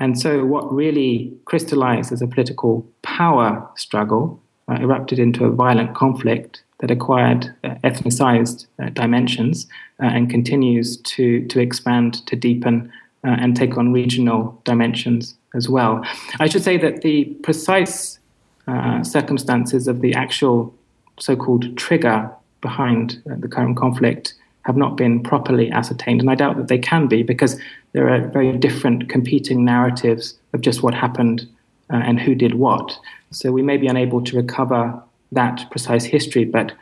And 0.00 0.18
so, 0.18 0.44
what 0.44 0.72
really 0.72 1.32
crystallized 1.44 2.12
as 2.12 2.22
a 2.22 2.26
political 2.26 2.84
power 3.02 3.68
struggle 3.76 4.40
erupted 4.68 5.18
into 5.18 5.44
a 5.44 5.50
violent 5.50 5.94
conflict 5.94 6.62
that 6.78 6.90
acquired 6.90 7.52
uh, 7.64 7.74
ethnicized 7.84 8.66
uh, 8.78 8.88
dimensions 8.90 9.66
uh, 10.02 10.06
and 10.06 10.30
continues 10.30 10.96
to, 10.98 11.44
to 11.46 11.60
expand, 11.60 12.26
to 12.26 12.36
deepen, 12.36 12.90
uh, 13.24 13.36
and 13.40 13.56
take 13.56 13.76
on 13.76 13.92
regional 13.92 14.60
dimensions 14.64 15.34
as 15.54 15.68
well. 15.68 16.04
I 16.38 16.48
should 16.48 16.62
say 16.62 16.76
that 16.76 17.02
the 17.02 17.24
precise 17.42 18.18
uh, 18.68 19.02
circumstances 19.02 19.88
of 19.88 20.00
the 20.02 20.14
actual 20.14 20.74
so 21.18 21.34
called 21.34 21.76
trigger 21.76 22.30
behind 22.60 23.20
uh, 23.28 23.34
the 23.38 23.48
current 23.48 23.76
conflict 23.76 24.34
have 24.62 24.76
not 24.76 24.96
been 24.96 25.22
properly 25.22 25.70
ascertained, 25.70 26.20
and 26.20 26.30
I 26.30 26.34
doubt 26.34 26.58
that 26.58 26.68
they 26.68 26.78
can 26.78 27.06
be 27.06 27.22
because 27.22 27.58
there 27.92 28.08
are 28.08 28.20
very 28.28 28.52
different 28.56 29.08
competing 29.08 29.64
narratives 29.64 30.38
of 30.52 30.60
just 30.60 30.82
what 30.82 30.94
happened 30.94 31.48
and 31.90 32.20
who 32.20 32.34
did 32.34 32.54
what. 32.54 32.98
So 33.30 33.50
we 33.50 33.62
may 33.62 33.78
be 33.78 33.86
unable 33.86 34.22
to 34.22 34.36
recover 34.36 35.02
that 35.32 35.70
precise 35.70 36.04
history, 36.04 36.44
but 36.44 36.72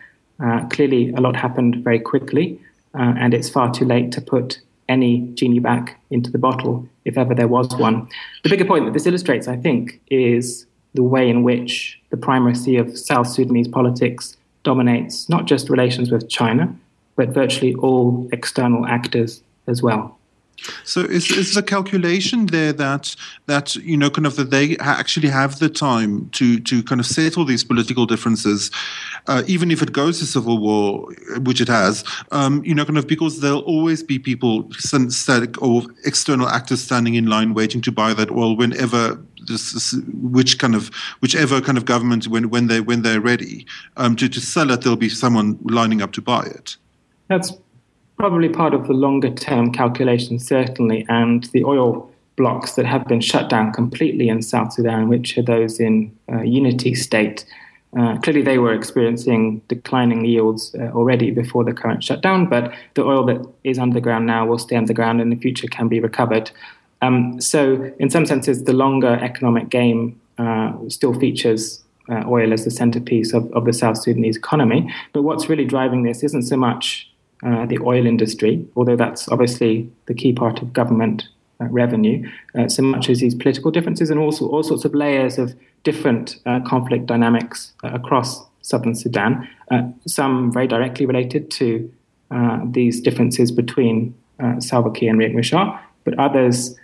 uh, 0.43 0.67
clearly 0.69 1.13
a 1.15 1.21
lot 1.21 1.37
happened 1.37 1.77
very 1.83 2.01
quickly, 2.01 2.61
uh, 2.95 3.15
and 3.19 3.35
it's 3.35 3.49
far 3.49 3.73
too 3.73 3.85
late 3.85 4.13
to 4.13 4.21
put 4.21 4.61
any 4.89 5.21
genie 5.35 5.59
back 5.59 6.01
into 6.11 6.31
the 6.31 6.39
bottle, 6.39 6.89
if 7.05 7.19
ever 7.19 7.35
there 7.35 7.49
was 7.49 7.75
one. 7.77 8.09
The 8.45 8.51
bigger 8.51 8.65
point 8.65 8.85
that 8.85 8.93
this 8.93 9.07
illustrates, 9.07 9.49
I 9.49 9.57
think, 9.57 10.01
is 10.09 10.67
the 10.95 11.03
way 11.03 11.29
in 11.29 11.43
which 11.43 12.01
the 12.11 12.17
primacy 12.17 12.77
of 12.77 12.97
South 12.97 13.29
Sudanese 13.29 13.69
politics 13.69 14.37
dominates 14.63 15.29
not 15.29 15.47
just 15.47 15.69
relations 15.69 16.11
with 16.11 16.29
China, 16.29 16.75
but 17.17 17.31
virtually 17.31 17.75
all 17.75 18.29
external 18.33 18.87
actors 18.87 19.43
as 19.67 19.83
well. 19.83 20.16
So 20.85 21.01
is 21.01 21.31
is 21.31 21.55
the 21.55 21.63
calculation 21.63 22.47
there 22.47 22.73
that 22.73 23.15
that 23.47 23.77
you 23.77 23.97
know 23.97 24.11
kind 24.11 24.27
of 24.27 24.37
that 24.37 24.51
they 24.51 24.77
actually 24.79 25.29
have 25.29 25.59
the 25.59 25.69
time 25.69 26.29
to 26.31 26.59
to 26.61 26.83
kind 26.83 27.01
of 27.01 27.07
settle 27.07 27.45
these 27.45 27.65
political 27.65 28.07
differences, 28.07 28.71
uh, 29.27 29.43
even 29.47 29.71
if 29.71 29.83
it 29.83 29.93
goes 29.93 30.19
to 30.21 30.27
civil 30.27 30.59
war, 30.59 31.13
which 31.41 31.61
it 31.61 31.69
has, 31.69 32.05
um, 32.33 32.65
you 32.65 32.75
know 32.75 32.85
kind 32.85 32.99
of 32.99 33.07
because 33.07 33.41
there'll 33.41 33.61
always 33.61 34.03
be 34.03 34.19
people 34.19 34.69
static 34.73 35.61
or 35.63 35.83
external 36.05 36.49
actors 36.49 36.83
standing 36.83 37.15
in 37.15 37.27
line 37.27 37.55
waiting 37.55 37.81
to 37.83 37.93
buy 37.93 38.15
that 38.15 38.31
oil 38.31 38.57
whenever 38.57 39.21
this, 39.47 39.95
which 40.13 40.59
kind 40.59 40.75
of 40.75 40.89
whichever 41.21 41.61
kind 41.61 41.79
of 41.79 41.85
government 41.85 42.27
when 42.29 42.51
when 42.51 42.67
they 42.67 42.81
when 42.81 43.03
they're 43.03 43.21
ready 43.21 43.67
um, 43.97 44.17
to 44.17 44.29
to 44.29 44.41
sell 44.41 44.71
it, 44.71 44.83
there'll 44.83 44.97
be 44.97 45.09
someone 45.09 45.59
lining 45.65 46.03
up 46.03 46.13
to 46.13 46.23
buy 46.23 46.43
it. 46.43 46.77
That's 47.29 47.53
probably 48.19 48.49
part 48.49 48.75
of 48.75 48.87
the 48.87 48.93
longer 48.93 49.31
term 49.31 49.73
calculation, 49.73 50.39
certainly, 50.39 51.05
and 51.09 51.45
the 51.53 51.65
oil 51.65 52.11
blocks 52.37 52.75
that 52.75 52.87
have 52.87 53.05
been 53.07 53.21
shut 53.21 53.49
down 53.49 53.73
completely 53.73 54.29
in 54.29 54.43
South 54.43 54.73
Sudan, 54.73 55.09
which 55.09 55.37
are 55.39 55.43
those 55.43 55.81
in 55.81 56.15
uh, 56.31 56.43
unity 56.43 56.95
state. 56.95 57.45
Uh, 57.97 58.19
clearly, 58.19 58.43
they 58.43 58.59
were 58.59 58.75
experiencing 58.75 59.63
declining 59.69 60.25
yields 60.25 60.75
uh, 60.75 60.91
already 60.93 61.31
before 61.31 61.65
the 61.65 61.73
current 61.73 62.05
shutdown, 62.05 62.47
but 62.47 62.73
the 62.95 63.03
oil 63.03 63.25
that 63.25 63.47
is 63.65 63.79
underground 63.79 64.27
now 64.27 64.45
will 64.45 64.59
stay 64.59 64.77
underground 64.77 65.21
and 65.21 65.33
in 65.33 65.39
the 65.39 65.43
future 65.43 65.67
can 65.69 65.89
be 65.89 65.99
recovered. 65.99 66.51
Um, 67.01 67.41
so, 67.41 67.91
in 67.99 68.11
some 68.11 68.27
senses, 68.27 68.65
the 68.65 68.73
longer 68.73 69.19
economic 69.23 69.71
game 69.71 70.21
uh, 70.39 70.73
still 70.89 71.15
features 71.15 71.83
uh, 72.11 72.25
oil 72.27 72.53
as 72.53 72.65
the 72.65 72.71
centerpiece 72.71 73.33
of, 73.33 73.51
of 73.53 73.65
the 73.65 73.73
South 73.73 73.99
Sudanese 73.99 74.37
economy. 74.37 74.93
But 75.13 75.23
what's 75.23 75.49
really 75.49 75.65
driving 75.65 76.03
this 76.03 76.23
isn't 76.23 76.43
so 76.43 76.57
much 76.57 77.11
uh, 77.43 77.67
the 77.67 77.79
oil 77.79 78.07
industry, 78.07 78.67
although 78.77 78.97
that's 78.97 79.29
obviously 79.29 79.91
the 80.07 80.15
key 80.15 80.33
part 80.33 80.63
of 80.63 80.73
government 80.73 81.29
uh, 81.61 81.65
revenue, 81.67 82.27
uh, 82.55 82.69
so 82.69 82.83
much 82.83 83.09
as 83.09 83.21
these 83.21 83.35
political 83.35 83.71
differences 83.71 84.11
and 84.11 84.21
also 84.21 84.47
all 84.49 84.63
sorts 84.63 84.85
of 84.85 84.95
layers 84.95 85.39
of 85.39 85.55
different 85.85 86.37
uh, 86.47 86.61
conflict 86.61 87.07
dynamics 87.07 87.73
uh, 87.85 87.89
across 87.93 88.45
southern 88.63 88.95
Sudan, 88.95 89.49
some 90.07 90.53
very 90.53 90.67
directly 90.67 91.07
related 91.07 91.51
to 91.53 91.89
these 92.65 93.01
differences 93.01 93.53
between 93.53 94.13
Salva 94.59 94.91
Kiir 94.91 95.11
and 95.11 95.21
Riek 95.21 95.35
Machar, 95.35 95.81
but 96.03 96.19
others 96.19 96.75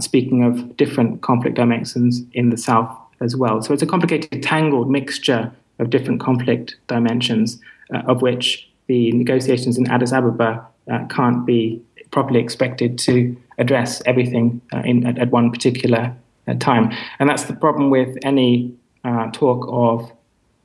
speaking 0.00 0.42
of 0.42 0.76
different 0.76 1.22
conflict 1.22 1.54
dimensions 1.54 2.22
in 2.32 2.50
the 2.50 2.56
south 2.56 2.90
as 3.20 3.36
well. 3.36 3.62
So 3.62 3.72
it's 3.72 3.82
a 3.82 3.86
complicated, 3.86 4.42
tangled 4.42 4.90
mixture 4.90 5.52
of 5.78 5.90
different 5.90 6.20
conflict 6.20 6.74
dimensions, 6.88 7.60
of 7.92 8.22
which 8.22 8.68
the 8.90 9.12
negotiations 9.12 9.78
in 9.78 9.88
Addis 9.88 10.12
Ababa 10.12 10.66
uh, 10.90 11.06
can't 11.06 11.46
be 11.46 11.80
properly 12.10 12.40
expected 12.40 12.98
to 12.98 13.36
address 13.56 14.02
everything 14.04 14.60
uh, 14.74 14.78
in, 14.78 15.06
at, 15.06 15.16
at, 15.16 15.30
one 15.30 15.52
particular 15.52 16.12
uh, 16.48 16.54
time. 16.54 16.92
And 17.20 17.30
that's 17.30 17.44
the 17.44 17.54
problem 17.54 17.90
with 17.90 18.18
any 18.24 18.74
uh, 19.04 19.30
talk 19.30 19.64
of 19.68 20.10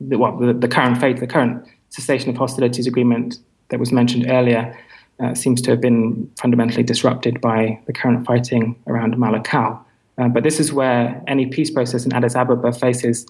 the, 0.00 0.18
well, 0.18 0.36
the, 0.36 0.52
the, 0.52 0.66
current 0.66 0.98
fate, 0.98 1.20
the 1.20 1.28
current 1.28 1.64
cessation 1.90 2.28
of 2.30 2.36
hostilities 2.36 2.88
agreement 2.88 3.38
that 3.68 3.78
was 3.78 3.92
mentioned 3.92 4.26
earlier. 4.28 4.76
Uh, 5.18 5.32
seems 5.32 5.62
to 5.62 5.70
have 5.70 5.80
been 5.80 6.30
fundamentally 6.36 6.82
disrupted 6.82 7.40
by 7.40 7.80
the 7.86 7.92
current 7.92 8.26
fighting 8.26 8.76
around 8.86 9.14
Malakal. 9.14 9.80
Uh, 10.18 10.28
but 10.28 10.42
this 10.42 10.60
is 10.60 10.72
where 10.72 11.22
any 11.26 11.46
peace 11.46 11.70
process 11.70 12.04
in 12.04 12.12
Addis 12.12 12.34
Ababa 12.34 12.72
faces 12.72 13.24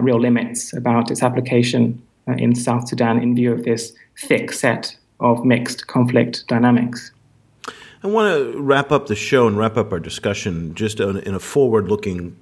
real 0.00 0.20
limits 0.20 0.72
about 0.72 1.10
its 1.10 1.22
application 1.22 2.00
Uh, 2.28 2.32
in 2.38 2.56
South 2.56 2.88
Sudan 2.88 3.22
in 3.22 3.36
view 3.36 3.52
of 3.52 3.62
this 3.62 3.92
thick 4.18 4.50
set 4.50 4.96
of 5.20 5.44
mixed 5.44 5.86
conflict 5.86 6.44
dynamics. 6.48 7.12
I 8.02 8.08
want 8.08 8.34
to 8.34 8.60
wrap 8.60 8.90
up 8.90 9.06
the 9.06 9.14
show 9.14 9.46
and 9.46 9.56
wrap 9.56 9.76
up 9.76 9.92
our 9.92 10.00
discussion 10.00 10.74
just 10.74 10.98
in 10.98 11.34
a 11.34 11.38
forward 11.38 11.88
looking 11.88 12.36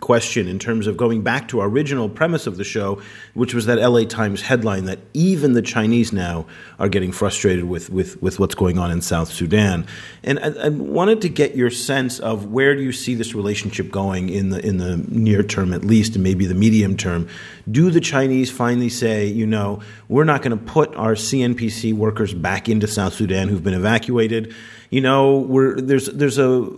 question 0.00 0.48
in 0.48 0.58
terms 0.58 0.86
of 0.86 0.96
going 0.96 1.22
back 1.22 1.48
to 1.48 1.60
our 1.60 1.68
original 1.68 2.08
premise 2.08 2.46
of 2.46 2.56
the 2.56 2.64
show, 2.64 3.00
which 3.34 3.54
was 3.54 3.66
that 3.66 3.78
LA 3.78 4.04
Times 4.04 4.42
headline 4.42 4.84
that 4.84 4.98
even 5.14 5.52
the 5.52 5.62
Chinese 5.62 6.12
now 6.12 6.46
are 6.78 6.88
getting 6.88 7.12
frustrated 7.12 7.64
with, 7.64 7.90
with, 7.90 8.20
with 8.22 8.38
what's 8.38 8.54
going 8.54 8.78
on 8.78 8.90
in 8.90 9.00
South 9.00 9.32
Sudan. 9.32 9.86
And 10.22 10.38
I, 10.38 10.66
I, 10.66 10.68
wanted 10.68 11.20
to 11.22 11.28
get 11.28 11.56
your 11.56 11.70
sense 11.70 12.18
of 12.20 12.46
where 12.46 12.74
do 12.74 12.82
you 12.82 12.92
see 12.92 13.14
this 13.14 13.34
relationship 13.34 13.90
going 13.90 14.28
in 14.28 14.50
the 14.50 14.64
in 14.64 14.78
the 14.78 14.96
near 15.08 15.42
term 15.42 15.72
at 15.72 15.84
least 15.84 16.14
and 16.14 16.22
maybe 16.22 16.46
the 16.46 16.54
medium 16.54 16.96
term. 16.96 17.28
Do 17.70 17.90
the 17.90 18.00
Chinese 18.00 18.50
finally 18.50 18.88
say, 18.88 19.26
you 19.26 19.46
know, 19.46 19.80
we're 20.08 20.24
not 20.24 20.42
going 20.42 20.56
to 20.56 20.64
put 20.64 20.94
our 20.96 21.14
CNPC 21.14 21.94
workers 21.94 22.32
back 22.34 22.68
into 22.68 22.86
South 22.86 23.14
Sudan 23.14 23.48
who've 23.48 23.62
been 23.62 23.74
evacuated? 23.74 24.54
You 24.90 25.00
know, 25.00 25.74
there's 25.76 26.06
there's 26.06 26.38
a 26.38 26.70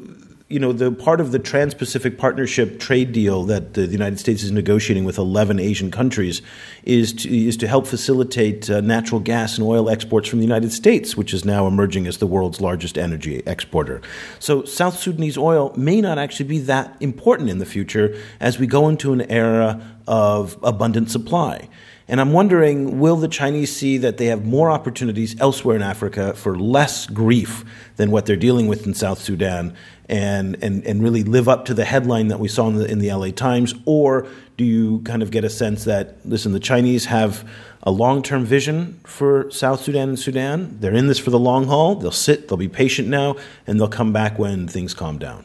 you 0.49 0.59
know, 0.59 0.73
the 0.73 0.91
part 0.91 1.21
of 1.21 1.31
the 1.31 1.39
Trans-Pacific 1.39 2.17
Partnership 2.17 2.81
trade 2.81 3.13
deal 3.13 3.45
that 3.45 3.75
the, 3.75 3.87
United 3.87 4.19
States 4.19 4.43
is 4.43 4.51
negotiating 4.51 5.05
with 5.05 5.19
11 5.19 5.61
Asian 5.61 5.91
countries 5.91 6.41
is 6.85 7.13
to, 7.13 7.29
is 7.29 7.57
to 7.59 7.69
help 7.69 7.87
facilitate 7.87 8.71
uh, 8.71 8.81
natural 8.81 9.21
gas 9.21 9.59
and 9.59 9.67
oil 9.67 9.91
exports 9.91 10.27
from 10.27 10.39
the 10.39 10.47
United 10.47 10.73
States, 10.73 11.17
which 11.19 11.35
is 11.35 11.45
now 11.45 11.67
emerging 11.67 12.07
as 12.07 12.17
the 12.17 12.27
world's 12.27 12.63
largest 12.63 12.97
energy 12.97 13.43
exporter. 13.45 14.01
So 14.39 14.65
South 14.65 14.99
Sudanese 14.99 15.37
oil 15.37 15.75
may 15.77 16.01
not 16.01 16.17
actually 16.17 16.49
be 16.49 16.61
that 16.61 16.97
important 17.01 17.51
in 17.51 17.59
the 17.59 17.67
future 17.67 18.17
as 18.41 18.59
we 18.59 18.67
go 18.67 18.89
into 18.89 19.13
an 19.13 19.31
era 19.31 19.99
of 20.07 20.57
abundant 20.63 21.11
supply. 21.11 21.69
And 22.11 22.23
I'm 22.23 22.33
wondering 22.33 22.99
will 22.99 23.17
the 23.17 23.29
Chinese 23.29 23.77
see 23.77 23.99
that 23.99 24.17
they 24.17 24.27
have 24.27 24.47
more 24.47 24.71
opportunities 24.71 25.39
elsewhere 25.39 25.77
in 25.77 25.83
Africa 25.83 26.33
for 26.33 26.59
less 26.59 27.07
grief 27.07 27.65
than 27.97 28.11
what 28.11 28.25
they're 28.25 28.35
dealing 28.35 28.67
with 28.67 28.87
in 28.87 28.95
South 28.95 29.21
Sudan 29.21 29.77
and, 30.09 30.57
and, 30.63 30.85
and 30.85 31.03
really 31.03 31.23
live 31.23 31.49
up 31.49 31.65
to 31.67 31.75
the 31.75 31.85
headline 31.85 32.29
that 32.29 32.41
we 32.41 32.49
saw 32.49 32.69
in 32.69 32.77
the, 32.77 32.91
in 32.91 32.99
the 32.99 33.13
LA 33.13 33.31
Times? 33.31 33.75
Or 33.85 34.27
do 34.57 34.65
you 34.65 35.01
kind 35.01 35.23
of 35.23 35.31
get 35.31 35.45
a 35.45 35.51
sense 35.51 35.85
that, 35.85 36.17
listen, 36.25 36.53
the 36.53 36.61
Chinese 36.61 37.07
have 37.07 37.49
a 37.83 37.91
long 37.91 38.23
term 38.23 38.45
vision 38.45 38.99
for 39.05 39.51
South 39.51 39.83
Sudan 39.83 40.11
and 40.11 40.19
Sudan? 40.19 40.79
They're 40.81 40.95
in 40.95 41.07
this 41.07 41.19
for 41.19 41.31
the 41.31 41.39
long 41.39 41.67
haul. 41.67 41.95
They'll 41.95 42.11
sit, 42.11 42.49
they'll 42.49 42.57
be 42.57 42.69
patient 42.69 43.09
now, 43.09 43.37
and 43.67 43.79
they'll 43.79 43.89
come 43.89 44.13
back 44.13 44.39
when 44.39 44.67
things 44.67 44.95
calm 44.95 45.19
down. 45.19 45.45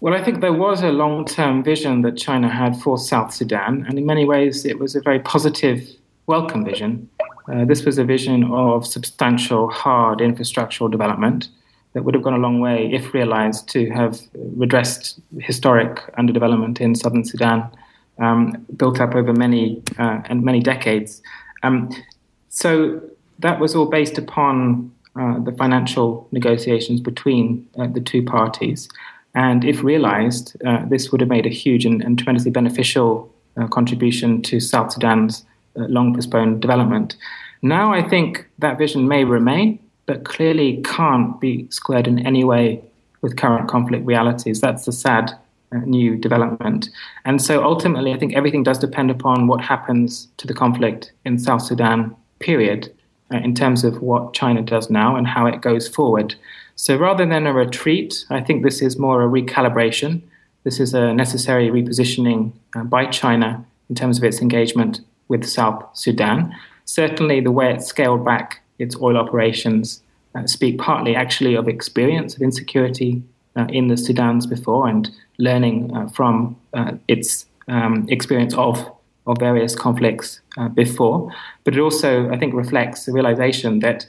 Well, 0.00 0.12
I 0.12 0.22
think 0.22 0.40
there 0.40 0.52
was 0.52 0.82
a 0.82 0.90
long 0.90 1.24
term 1.24 1.62
vision 1.62 2.02
that 2.02 2.16
China 2.18 2.48
had 2.48 2.76
for 2.76 2.98
South 2.98 3.32
Sudan, 3.32 3.86
and 3.88 3.98
in 3.98 4.04
many 4.04 4.26
ways 4.26 4.64
it 4.66 4.78
was 4.78 4.94
a 4.94 5.00
very 5.00 5.20
positive, 5.20 5.88
welcome 6.26 6.64
vision. 6.64 7.08
Uh, 7.50 7.64
this 7.64 7.84
was 7.84 7.98
a 7.98 8.04
vision 8.04 8.44
of 8.52 8.86
substantial, 8.86 9.70
hard 9.70 10.18
infrastructural 10.18 10.90
development 10.90 11.48
that 11.94 12.02
would 12.04 12.14
have 12.14 12.22
gone 12.22 12.34
a 12.34 12.38
long 12.38 12.60
way, 12.60 12.90
if 12.92 13.14
realized, 13.14 13.68
to 13.70 13.88
have 13.90 14.20
redressed 14.34 15.20
historic 15.38 15.96
underdevelopment 16.18 16.80
in 16.80 16.94
southern 16.94 17.24
Sudan, 17.24 17.70
um, 18.18 18.66
built 18.76 19.00
up 19.00 19.14
over 19.14 19.32
many 19.32 19.82
uh, 19.98 20.20
and 20.26 20.44
many 20.44 20.60
decades. 20.60 21.22
Um, 21.62 21.90
so 22.48 23.00
that 23.38 23.58
was 23.58 23.74
all 23.74 23.86
based 23.86 24.18
upon 24.18 24.92
uh, 25.18 25.38
the 25.38 25.52
financial 25.52 26.28
negotiations 26.32 27.00
between 27.00 27.66
uh, 27.78 27.86
the 27.86 28.00
two 28.00 28.22
parties. 28.22 28.88
And 29.34 29.64
if 29.64 29.82
realized, 29.82 30.56
uh, 30.64 30.84
this 30.86 31.10
would 31.10 31.20
have 31.20 31.30
made 31.30 31.46
a 31.46 31.50
huge 31.50 31.84
and, 31.86 32.02
and 32.02 32.18
tremendously 32.18 32.50
beneficial 32.50 33.32
uh, 33.56 33.66
contribution 33.68 34.42
to 34.42 34.60
South 34.60 34.92
Sudan's 34.92 35.44
uh, 35.76 35.84
long 35.88 36.14
postponed 36.14 36.60
development. 36.60 37.16
Now, 37.62 37.92
I 37.92 38.02
think 38.08 38.46
that 38.58 38.78
vision 38.78 39.08
may 39.08 39.24
remain, 39.24 39.78
but 40.06 40.24
clearly 40.24 40.82
can't 40.84 41.40
be 41.40 41.66
squared 41.70 42.06
in 42.06 42.24
any 42.26 42.44
way 42.44 42.82
with 43.22 43.36
current 43.36 43.68
conflict 43.68 44.04
realities. 44.04 44.60
That's 44.60 44.84
the 44.84 44.92
sad 44.92 45.32
uh, 45.72 45.78
new 45.86 46.16
development. 46.16 46.90
And 47.24 47.40
so 47.40 47.64
ultimately, 47.64 48.12
I 48.12 48.18
think 48.18 48.34
everything 48.34 48.62
does 48.62 48.78
depend 48.78 49.10
upon 49.10 49.46
what 49.46 49.60
happens 49.60 50.28
to 50.36 50.46
the 50.46 50.54
conflict 50.54 51.12
in 51.24 51.38
South 51.38 51.62
Sudan, 51.62 52.14
period, 52.38 52.92
uh, 53.32 53.38
in 53.38 53.54
terms 53.54 53.82
of 53.84 54.02
what 54.02 54.34
China 54.34 54.62
does 54.62 54.90
now 54.90 55.16
and 55.16 55.26
how 55.26 55.46
it 55.46 55.62
goes 55.62 55.88
forward. 55.88 56.34
So 56.76 56.96
rather 56.96 57.24
than 57.24 57.46
a 57.46 57.52
retreat, 57.52 58.26
I 58.30 58.40
think 58.40 58.62
this 58.62 58.82
is 58.82 58.98
more 58.98 59.22
a 59.22 59.28
recalibration. 59.28 60.22
This 60.64 60.80
is 60.80 60.92
a 60.92 61.14
necessary 61.14 61.70
repositioning 61.70 62.52
uh, 62.76 62.84
by 62.84 63.06
China 63.06 63.64
in 63.88 63.94
terms 63.94 64.18
of 64.18 64.24
its 64.24 64.40
engagement 64.40 65.00
with 65.28 65.46
South 65.46 65.84
Sudan. 65.94 66.54
Certainly, 66.84 67.40
the 67.40 67.50
way 67.50 67.72
it's 67.72 67.86
scaled 67.86 68.24
back 68.24 68.60
its 68.84 68.96
oil 69.00 69.16
operations 69.16 70.02
uh, 70.34 70.46
speak 70.46 70.78
partly 70.78 71.14
actually 71.16 71.54
of 71.54 71.68
experience 71.68 72.36
of 72.36 72.42
insecurity 72.42 73.22
uh, 73.56 73.66
in 73.68 73.88
the 73.88 73.94
Sudans 73.94 74.48
before 74.48 74.88
and 74.88 75.10
learning 75.38 75.94
uh, 75.96 76.08
from 76.08 76.56
uh, 76.74 76.92
its 77.08 77.46
um, 77.68 78.06
experience 78.08 78.54
of, 78.54 78.84
of 79.26 79.38
various 79.38 79.74
conflicts 79.74 80.40
uh, 80.58 80.68
before. 80.68 81.32
But 81.64 81.74
it 81.74 81.80
also, 81.80 82.30
I 82.30 82.38
think, 82.38 82.54
reflects 82.54 83.06
the 83.06 83.12
realization 83.12 83.80
that 83.80 84.06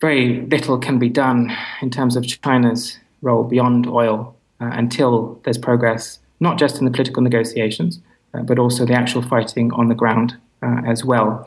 very 0.00 0.42
little 0.46 0.78
can 0.78 0.98
be 0.98 1.08
done 1.08 1.56
in 1.80 1.90
terms 1.90 2.16
of 2.16 2.26
China's 2.26 2.98
role 3.22 3.44
beyond 3.44 3.86
oil 3.86 4.34
uh, 4.60 4.70
until 4.72 5.40
there's 5.44 5.58
progress, 5.58 6.18
not 6.40 6.58
just 6.58 6.78
in 6.78 6.84
the 6.84 6.90
political 6.90 7.22
negotiations, 7.22 8.00
but 8.44 8.58
also 8.58 8.84
the 8.86 8.94
actual 8.94 9.22
fighting 9.22 9.72
on 9.74 9.88
the 9.88 9.94
ground 9.94 10.36
as 10.86 11.04
well. 11.04 11.46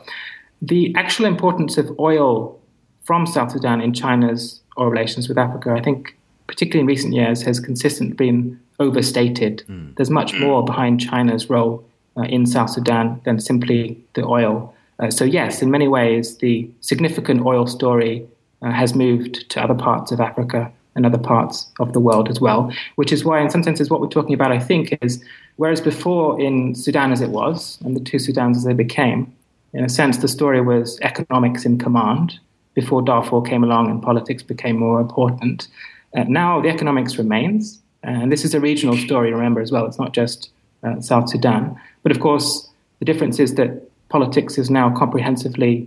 The 0.62 0.94
actual 0.96 1.26
importance 1.26 1.78
of 1.78 1.98
oil 1.98 2.58
from 3.04 3.26
South 3.26 3.52
Sudan 3.52 3.80
in 3.80 3.92
China's 3.92 4.60
oil 4.78 4.88
relations 4.88 5.28
with 5.28 5.38
Africa, 5.38 5.70
I 5.70 5.80
think, 5.80 6.16
particularly 6.46 6.80
in 6.80 6.86
recent 6.86 7.14
years, 7.14 7.42
has 7.42 7.60
consistently 7.60 8.14
been 8.14 8.58
overstated. 8.80 9.64
Mm. 9.68 9.94
There's 9.96 10.10
much 10.10 10.34
more 10.34 10.64
behind 10.64 11.00
China's 11.00 11.48
role 11.48 11.84
uh, 12.16 12.22
in 12.22 12.46
South 12.46 12.70
Sudan 12.70 13.20
than 13.24 13.40
simply 13.40 14.02
the 14.14 14.24
oil. 14.24 14.74
Uh, 14.98 15.10
so, 15.10 15.24
yes, 15.24 15.62
in 15.62 15.70
many 15.70 15.88
ways, 15.88 16.38
the 16.38 16.68
significant 16.80 17.44
oil 17.44 17.66
story 17.66 18.26
uh, 18.62 18.70
has 18.70 18.94
moved 18.94 19.48
to 19.50 19.62
other 19.62 19.74
parts 19.74 20.10
of 20.12 20.20
Africa 20.20 20.72
and 20.94 21.04
other 21.04 21.18
parts 21.18 21.66
of 21.78 21.92
the 21.92 22.00
world 22.00 22.28
as 22.28 22.40
well. 22.40 22.72
Which 22.96 23.12
is 23.12 23.24
why, 23.24 23.40
in 23.40 23.50
some 23.50 23.62
senses, 23.62 23.90
what 23.90 24.00
we're 24.00 24.08
talking 24.08 24.34
about, 24.34 24.50
I 24.50 24.58
think, 24.58 24.96
is 25.02 25.22
whereas 25.56 25.80
before 25.80 26.40
in 26.40 26.74
Sudan 26.74 27.12
as 27.12 27.20
it 27.20 27.30
was, 27.30 27.78
and 27.84 27.94
the 27.94 28.00
two 28.00 28.16
Sudans 28.16 28.56
as 28.56 28.64
they 28.64 28.72
became, 28.72 29.32
in 29.76 29.84
a 29.84 29.90
sense, 29.90 30.16
the 30.18 30.28
story 30.28 30.62
was 30.62 30.98
economics 31.02 31.66
in 31.66 31.78
command 31.78 32.38
before 32.72 33.02
Darfur 33.02 33.42
came 33.42 33.62
along 33.62 33.90
and 33.90 34.02
politics 34.02 34.42
became 34.42 34.78
more 34.78 35.00
important. 35.00 35.68
Uh, 36.16 36.24
now 36.28 36.62
the 36.62 36.70
economics 36.70 37.18
remains, 37.18 37.82
and 38.02 38.32
this 38.32 38.42
is 38.42 38.54
a 38.54 38.60
regional 38.60 38.96
story, 38.96 39.34
remember, 39.34 39.60
as 39.60 39.70
well. 39.70 39.84
It's 39.84 39.98
not 39.98 40.14
just 40.14 40.50
uh, 40.82 40.98
South 41.02 41.28
Sudan. 41.28 41.78
But 42.02 42.12
of 42.12 42.20
course, 42.20 42.68
the 43.00 43.04
difference 43.04 43.38
is 43.38 43.56
that 43.56 43.70
politics 44.08 44.56
is 44.56 44.70
now 44.70 44.96
comprehensively 44.96 45.86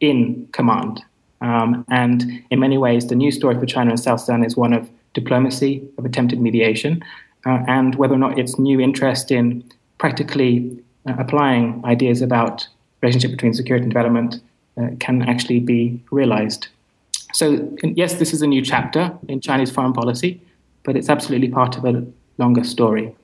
in 0.00 0.48
command. 0.52 1.04
Um, 1.42 1.84
and 1.90 2.42
in 2.50 2.58
many 2.58 2.78
ways, 2.78 3.08
the 3.08 3.16
new 3.16 3.30
story 3.30 3.58
for 3.60 3.66
China 3.66 3.90
and 3.90 4.00
South 4.00 4.20
Sudan 4.20 4.44
is 4.44 4.56
one 4.56 4.72
of 4.72 4.88
diplomacy, 5.12 5.86
of 5.98 6.06
attempted 6.06 6.40
mediation, 6.40 7.04
uh, 7.44 7.58
and 7.68 7.96
whether 7.96 8.14
or 8.14 8.18
not 8.18 8.38
its 8.38 8.58
new 8.58 8.80
interest 8.80 9.30
in 9.30 9.62
practically 9.98 10.82
uh, 11.06 11.16
applying 11.18 11.82
ideas 11.84 12.22
about 12.22 12.66
relationship 13.06 13.30
between 13.30 13.54
security 13.54 13.84
and 13.84 13.92
development 13.92 14.40
uh, 14.76 14.88
can 14.98 15.22
actually 15.22 15.60
be 15.60 16.00
realized. 16.10 16.68
So, 17.32 17.46
yes, 17.82 18.14
this 18.14 18.32
is 18.32 18.42
a 18.42 18.46
new 18.46 18.62
chapter 18.62 19.16
in 19.28 19.40
Chinese 19.40 19.70
foreign 19.70 19.92
policy, 19.92 20.40
but 20.84 20.96
it's 20.96 21.08
absolutely 21.08 21.48
part 21.48 21.76
of 21.76 21.84
a 21.84 22.06
longer 22.38 22.64
story 22.64 23.14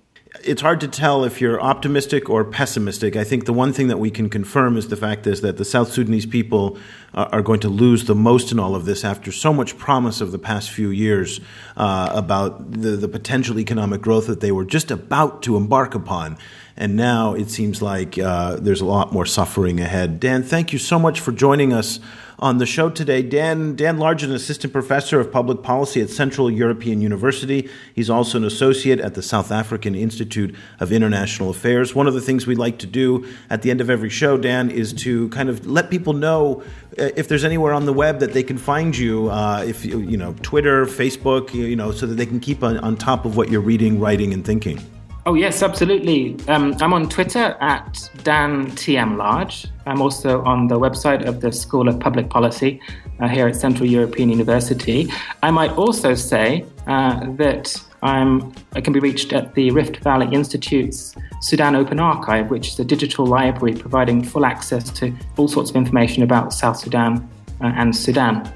it's 0.44 0.62
hard 0.62 0.80
to 0.80 0.88
tell 0.88 1.24
if 1.24 1.40
you're 1.40 1.60
optimistic 1.60 2.30
or 2.30 2.44
pessimistic. 2.44 3.16
I 3.16 3.24
think 3.24 3.44
the 3.44 3.52
one 3.52 3.72
thing 3.72 3.88
that 3.88 3.98
we 3.98 4.10
can 4.10 4.30
confirm 4.30 4.76
is 4.76 4.88
the 4.88 4.96
fact 4.96 5.26
is 5.26 5.42
that 5.42 5.58
the 5.58 5.64
South 5.64 5.92
Sudanese 5.92 6.26
people 6.26 6.78
are 7.14 7.42
going 7.42 7.60
to 7.60 7.68
lose 7.68 8.04
the 8.04 8.14
most 8.14 8.50
in 8.50 8.58
all 8.58 8.74
of 8.74 8.86
this 8.86 9.04
after 9.04 9.30
so 9.30 9.52
much 9.52 9.76
promise 9.76 10.20
of 10.20 10.32
the 10.32 10.38
past 10.38 10.70
few 10.70 10.88
years 10.88 11.40
uh, 11.76 12.10
about 12.14 12.72
the, 12.72 12.90
the 12.96 13.08
potential 13.08 13.58
economic 13.58 14.00
growth 14.00 14.26
that 14.26 14.40
they 14.40 14.52
were 14.52 14.64
just 14.64 14.90
about 14.90 15.42
to 15.42 15.56
embark 15.56 15.94
upon. 15.94 16.38
And 16.76 16.96
now 16.96 17.34
it 17.34 17.50
seems 17.50 17.82
like 17.82 18.18
uh, 18.18 18.56
there's 18.56 18.80
a 18.80 18.86
lot 18.86 19.12
more 19.12 19.26
suffering 19.26 19.80
ahead. 19.80 20.20
Dan, 20.20 20.42
thank 20.42 20.72
you 20.72 20.78
so 20.78 20.98
much 20.98 21.20
for 21.20 21.32
joining 21.32 21.72
us 21.72 22.00
on 22.42 22.58
the 22.58 22.66
show 22.66 22.90
today. 22.90 23.22
Dan 23.22 23.76
Dan 23.76 23.98
Large 23.98 24.24
an 24.24 24.32
assistant 24.32 24.72
professor 24.72 25.20
of 25.20 25.30
public 25.30 25.62
policy 25.62 26.02
at 26.02 26.10
Central 26.10 26.50
European 26.50 27.00
University. 27.00 27.70
He's 27.94 28.10
also 28.10 28.36
an 28.36 28.44
associate 28.44 28.98
at 28.98 29.14
the 29.14 29.22
South 29.22 29.52
African 29.52 29.94
Institute 29.94 30.54
of 30.80 30.90
International 30.90 31.50
Affairs. 31.50 31.94
One 31.94 32.08
of 32.08 32.14
the 32.14 32.20
things 32.20 32.46
we 32.46 32.56
like 32.56 32.78
to 32.78 32.86
do 32.86 33.24
at 33.48 33.62
the 33.62 33.70
end 33.70 33.80
of 33.80 33.88
every 33.88 34.10
show, 34.10 34.36
Dan, 34.36 34.70
is 34.70 34.92
to 34.94 35.28
kind 35.28 35.48
of 35.48 35.64
let 35.66 35.88
people 35.88 36.14
know 36.14 36.64
uh, 36.98 37.10
if 37.16 37.28
there's 37.28 37.44
anywhere 37.44 37.72
on 37.72 37.86
the 37.86 37.92
web 37.92 38.18
that 38.18 38.32
they 38.32 38.42
can 38.42 38.58
find 38.58 38.96
you. 38.96 39.30
Uh, 39.30 39.64
if 39.64 39.84
you 39.84 40.00
you 40.00 40.16
know 40.16 40.34
Twitter, 40.42 40.84
Facebook, 40.84 41.54
you 41.54 41.76
know, 41.76 41.92
so 41.92 42.06
that 42.06 42.16
they 42.16 42.26
can 42.26 42.40
keep 42.40 42.64
on, 42.64 42.76
on 42.78 42.96
top 42.96 43.24
of 43.24 43.36
what 43.36 43.50
you're 43.50 43.60
reading, 43.60 44.00
writing, 44.00 44.32
and 44.32 44.44
thinking. 44.44 44.80
Oh, 45.24 45.34
yes, 45.34 45.62
absolutely. 45.62 46.36
Um, 46.48 46.74
I'm 46.80 46.92
on 46.92 47.08
Twitter 47.08 47.56
at 47.60 48.10
Dan 48.24 48.72
TM 48.72 49.16
Large. 49.16 49.68
I'm 49.86 50.02
also 50.02 50.42
on 50.42 50.66
the 50.66 50.80
website 50.80 51.24
of 51.26 51.40
the 51.40 51.52
School 51.52 51.88
of 51.88 52.00
Public 52.00 52.28
Policy 52.28 52.80
uh, 53.20 53.28
here 53.28 53.46
at 53.46 53.54
Central 53.54 53.88
European 53.88 54.30
University. 54.30 55.08
I 55.44 55.52
might 55.52 55.70
also 55.72 56.14
say 56.14 56.64
uh, 56.88 57.24
that 57.36 57.80
I'm, 58.02 58.52
I 58.72 58.80
can 58.80 58.92
be 58.92 58.98
reached 58.98 59.32
at 59.32 59.54
the 59.54 59.70
Rift 59.70 59.98
Valley 59.98 60.26
Institute's 60.34 61.14
Sudan 61.40 61.76
Open 61.76 62.00
Archive, 62.00 62.50
which 62.50 62.70
is 62.70 62.80
a 62.80 62.84
digital 62.84 63.24
library 63.24 63.76
providing 63.76 64.24
full 64.24 64.44
access 64.44 64.90
to 64.90 65.16
all 65.36 65.46
sorts 65.46 65.70
of 65.70 65.76
information 65.76 66.24
about 66.24 66.52
South 66.52 66.78
Sudan 66.78 67.30
uh, 67.60 67.72
and 67.76 67.94
Sudan. 67.94 68.52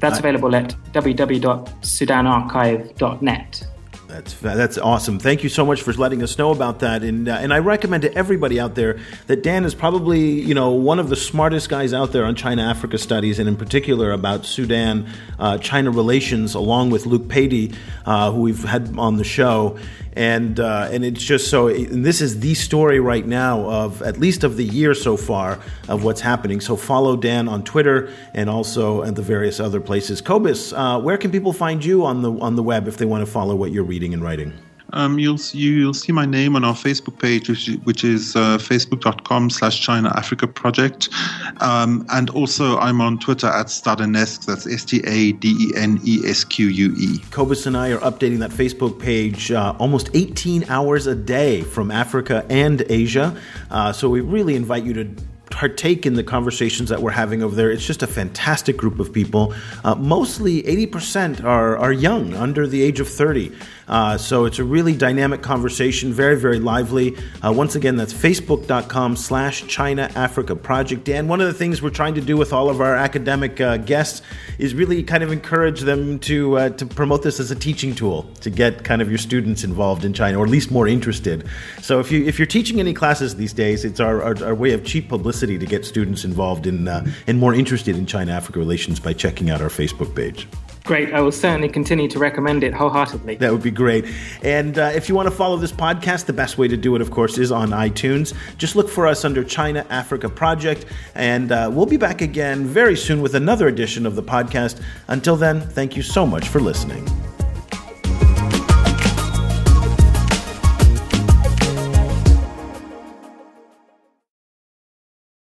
That's 0.00 0.18
available 0.18 0.56
at 0.56 0.74
www.sudanarchive.net. 0.92 3.68
That's 4.14 4.34
that's 4.34 4.78
awesome. 4.78 5.18
Thank 5.18 5.42
you 5.42 5.48
so 5.48 5.66
much 5.66 5.82
for 5.82 5.92
letting 5.92 6.22
us 6.22 6.38
know 6.38 6.52
about 6.52 6.78
that. 6.78 7.02
And 7.02 7.28
uh, 7.28 7.32
and 7.32 7.52
I 7.52 7.58
recommend 7.58 8.04
to 8.04 8.14
everybody 8.14 8.60
out 8.60 8.76
there 8.76 9.00
that 9.26 9.42
Dan 9.42 9.64
is 9.64 9.74
probably 9.74 10.40
you 10.40 10.54
know 10.54 10.70
one 10.70 11.00
of 11.00 11.08
the 11.08 11.16
smartest 11.16 11.68
guys 11.68 11.92
out 11.92 12.12
there 12.12 12.24
on 12.24 12.36
China 12.36 12.62
Africa 12.62 12.96
studies, 12.96 13.40
and 13.40 13.48
in 13.48 13.56
particular 13.56 14.12
about 14.12 14.46
Sudan 14.46 15.08
uh, 15.40 15.58
China 15.58 15.90
relations, 15.90 16.54
along 16.54 16.90
with 16.90 17.06
Luke 17.06 17.26
Patey, 17.26 17.74
uh, 18.06 18.30
who 18.30 18.42
we've 18.42 18.62
had 18.62 18.96
on 18.96 19.16
the 19.16 19.24
show. 19.24 19.76
And 20.16 20.60
uh, 20.60 20.88
and 20.92 21.04
it's 21.04 21.24
just 21.24 21.50
so. 21.50 21.66
And 21.66 22.04
this 22.04 22.20
is 22.20 22.38
the 22.38 22.54
story 22.54 23.00
right 23.00 23.26
now 23.26 23.68
of 23.68 24.00
at 24.02 24.18
least 24.18 24.44
of 24.44 24.56
the 24.56 24.64
year 24.64 24.94
so 24.94 25.16
far 25.16 25.58
of 25.88 26.04
what's 26.04 26.20
happening. 26.20 26.60
So 26.60 26.76
follow 26.76 27.16
Dan 27.16 27.48
on 27.48 27.64
Twitter 27.64 28.12
and 28.32 28.48
also 28.48 29.02
at 29.02 29.16
the 29.16 29.22
various 29.22 29.58
other 29.58 29.80
places. 29.80 30.20
Cobus, 30.20 30.72
uh, 30.72 31.00
where 31.00 31.16
can 31.16 31.32
people 31.32 31.52
find 31.52 31.84
you 31.84 32.04
on 32.04 32.22
the 32.22 32.30
on 32.30 32.54
the 32.54 32.62
web 32.62 32.86
if 32.86 32.96
they 32.96 33.06
want 33.06 33.26
to 33.26 33.30
follow 33.30 33.56
what 33.56 33.72
you're 33.72 33.82
reading? 33.82 33.94
reading 33.94 34.12
and 34.12 34.22
writing? 34.24 34.73
Um, 34.92 35.18
you'll 35.18 35.40
you'll 35.52 35.94
see 35.94 36.12
my 36.12 36.26
name 36.26 36.54
on 36.56 36.64
our 36.64 36.74
Facebook 36.74 37.18
page, 37.18 37.48
which, 37.48 37.66
which 37.84 38.04
is 38.04 38.36
uh, 38.36 38.58
facebook.com 38.58 39.50
slash 39.50 39.80
China 39.80 40.12
Africa 40.14 40.46
Project. 40.46 41.08
Um, 41.60 42.06
and 42.12 42.30
also, 42.30 42.78
I'm 42.78 43.00
on 43.00 43.18
Twitter 43.18 43.48
at 43.48 43.66
Stadenesque. 43.66 44.46
That's 44.46 44.66
S 44.66 44.84
T 44.84 45.02
A 45.06 45.32
D 45.32 45.48
E 45.58 45.72
N 45.76 46.00
E 46.04 46.20
S 46.24 46.44
Q 46.44 46.68
U 46.68 46.94
E. 46.98 47.18
Cobus 47.30 47.66
and 47.66 47.76
I 47.76 47.90
are 47.90 47.98
updating 47.98 48.38
that 48.38 48.50
Facebook 48.50 49.00
page 49.00 49.50
uh, 49.50 49.74
almost 49.78 50.10
18 50.14 50.64
hours 50.68 51.06
a 51.06 51.14
day 51.14 51.62
from 51.62 51.90
Africa 51.90 52.46
and 52.48 52.84
Asia. 52.88 53.36
Uh, 53.70 53.92
so 53.92 54.08
we 54.08 54.20
really 54.20 54.54
invite 54.54 54.84
you 54.84 54.92
to 54.94 55.08
partake 55.54 56.04
in 56.04 56.14
the 56.14 56.24
conversations 56.24 56.88
that 56.88 57.00
we're 57.00 57.12
having 57.12 57.40
over 57.40 57.54
there. 57.54 57.70
It's 57.70 57.86
just 57.86 58.02
a 58.02 58.08
fantastic 58.08 58.76
group 58.76 58.98
of 58.98 59.12
people. 59.12 59.54
Uh, 59.84 59.94
mostly 59.94 60.64
80% 60.64 61.44
are, 61.44 61.78
are 61.78 61.92
young, 61.92 62.34
under 62.34 62.66
the 62.66 62.82
age 62.82 62.98
of 62.98 63.08
30. 63.08 63.52
Uh, 63.86 64.18
so 64.18 64.46
it's 64.46 64.58
a 64.58 64.64
really 64.64 64.96
dynamic 64.96 65.42
conversation, 65.42 66.12
very, 66.12 66.36
very 66.36 66.58
lively. 66.58 67.16
Uh, 67.40 67.52
once 67.52 67.76
again, 67.76 67.96
that's 67.96 68.12
facebook.com 68.12 69.14
slash 69.14 69.64
China 69.68 70.10
Africa 70.16 70.56
Project. 70.56 71.04
Dan, 71.04 71.28
one 71.28 71.40
of 71.40 71.46
the 71.46 71.54
things 71.54 71.80
we're 71.80 71.90
trying 71.90 72.14
to 72.14 72.20
do 72.20 72.36
with 72.36 72.52
all 72.52 72.68
of 72.68 72.80
our 72.80 72.96
academic 72.96 73.60
uh, 73.60 73.76
guests 73.76 74.22
is 74.58 74.74
really 74.74 75.04
kind 75.04 75.22
of 75.22 75.30
encourage 75.30 75.82
them 75.82 76.18
to, 76.20 76.58
uh, 76.58 76.68
to 76.70 76.86
promote 76.86 77.22
this 77.22 77.38
as 77.38 77.52
a 77.52 77.54
teaching 77.56 77.94
tool 77.94 78.24
to 78.40 78.50
get 78.50 78.82
kind 78.82 79.00
of 79.00 79.08
your 79.08 79.18
students 79.18 79.62
involved 79.62 80.04
in 80.04 80.12
China, 80.12 80.40
or 80.40 80.44
at 80.44 80.50
least 80.50 80.72
more 80.72 80.88
interested. 80.88 81.46
So 81.80 82.00
if, 82.00 82.10
you, 82.10 82.24
if 82.24 82.40
you're 82.40 82.46
teaching 82.46 82.80
any 82.80 82.94
classes 82.94 83.36
these 83.36 83.52
days, 83.52 83.84
it's 83.84 84.00
our, 84.00 84.20
our, 84.20 84.44
our 84.44 84.54
way 84.54 84.72
of 84.72 84.84
cheap 84.84 85.08
publicity 85.08 85.43
to 85.46 85.66
get 85.66 85.84
students 85.84 86.24
involved 86.24 86.66
in, 86.66 86.88
uh, 86.88 87.06
and 87.26 87.38
more 87.38 87.54
interested 87.54 87.96
in 87.96 88.06
China 88.06 88.32
Africa 88.32 88.58
relations 88.58 89.00
by 89.00 89.12
checking 89.12 89.50
out 89.50 89.60
our 89.60 89.68
Facebook 89.68 90.14
page. 90.14 90.46
Great. 90.84 91.14
I 91.14 91.22
will 91.22 91.32
certainly 91.32 91.70
continue 91.70 92.08
to 92.08 92.18
recommend 92.18 92.62
it 92.62 92.74
wholeheartedly. 92.74 93.36
That 93.36 93.50
would 93.50 93.62
be 93.62 93.70
great. 93.70 94.04
And 94.42 94.78
uh, 94.78 94.92
if 94.94 95.08
you 95.08 95.14
want 95.14 95.28
to 95.30 95.34
follow 95.34 95.56
this 95.56 95.72
podcast, 95.72 96.26
the 96.26 96.34
best 96.34 96.58
way 96.58 96.68
to 96.68 96.76
do 96.76 96.94
it, 96.94 97.00
of 97.00 97.10
course, 97.10 97.38
is 97.38 97.50
on 97.50 97.70
iTunes. 97.70 98.34
Just 98.58 98.76
look 98.76 98.90
for 98.90 99.06
us 99.06 99.24
under 99.24 99.42
China 99.42 99.86
Africa 99.88 100.28
Project. 100.28 100.84
And 101.14 101.52
uh, 101.52 101.70
we'll 101.72 101.86
be 101.86 101.96
back 101.96 102.20
again 102.20 102.66
very 102.66 102.98
soon 102.98 103.22
with 103.22 103.34
another 103.34 103.66
edition 103.66 104.04
of 104.04 104.14
the 104.14 104.22
podcast. 104.22 104.82
Until 105.08 105.36
then, 105.36 105.62
thank 105.62 105.96
you 105.96 106.02
so 106.02 106.26
much 106.26 106.48
for 106.48 106.60
listening. 106.60 107.08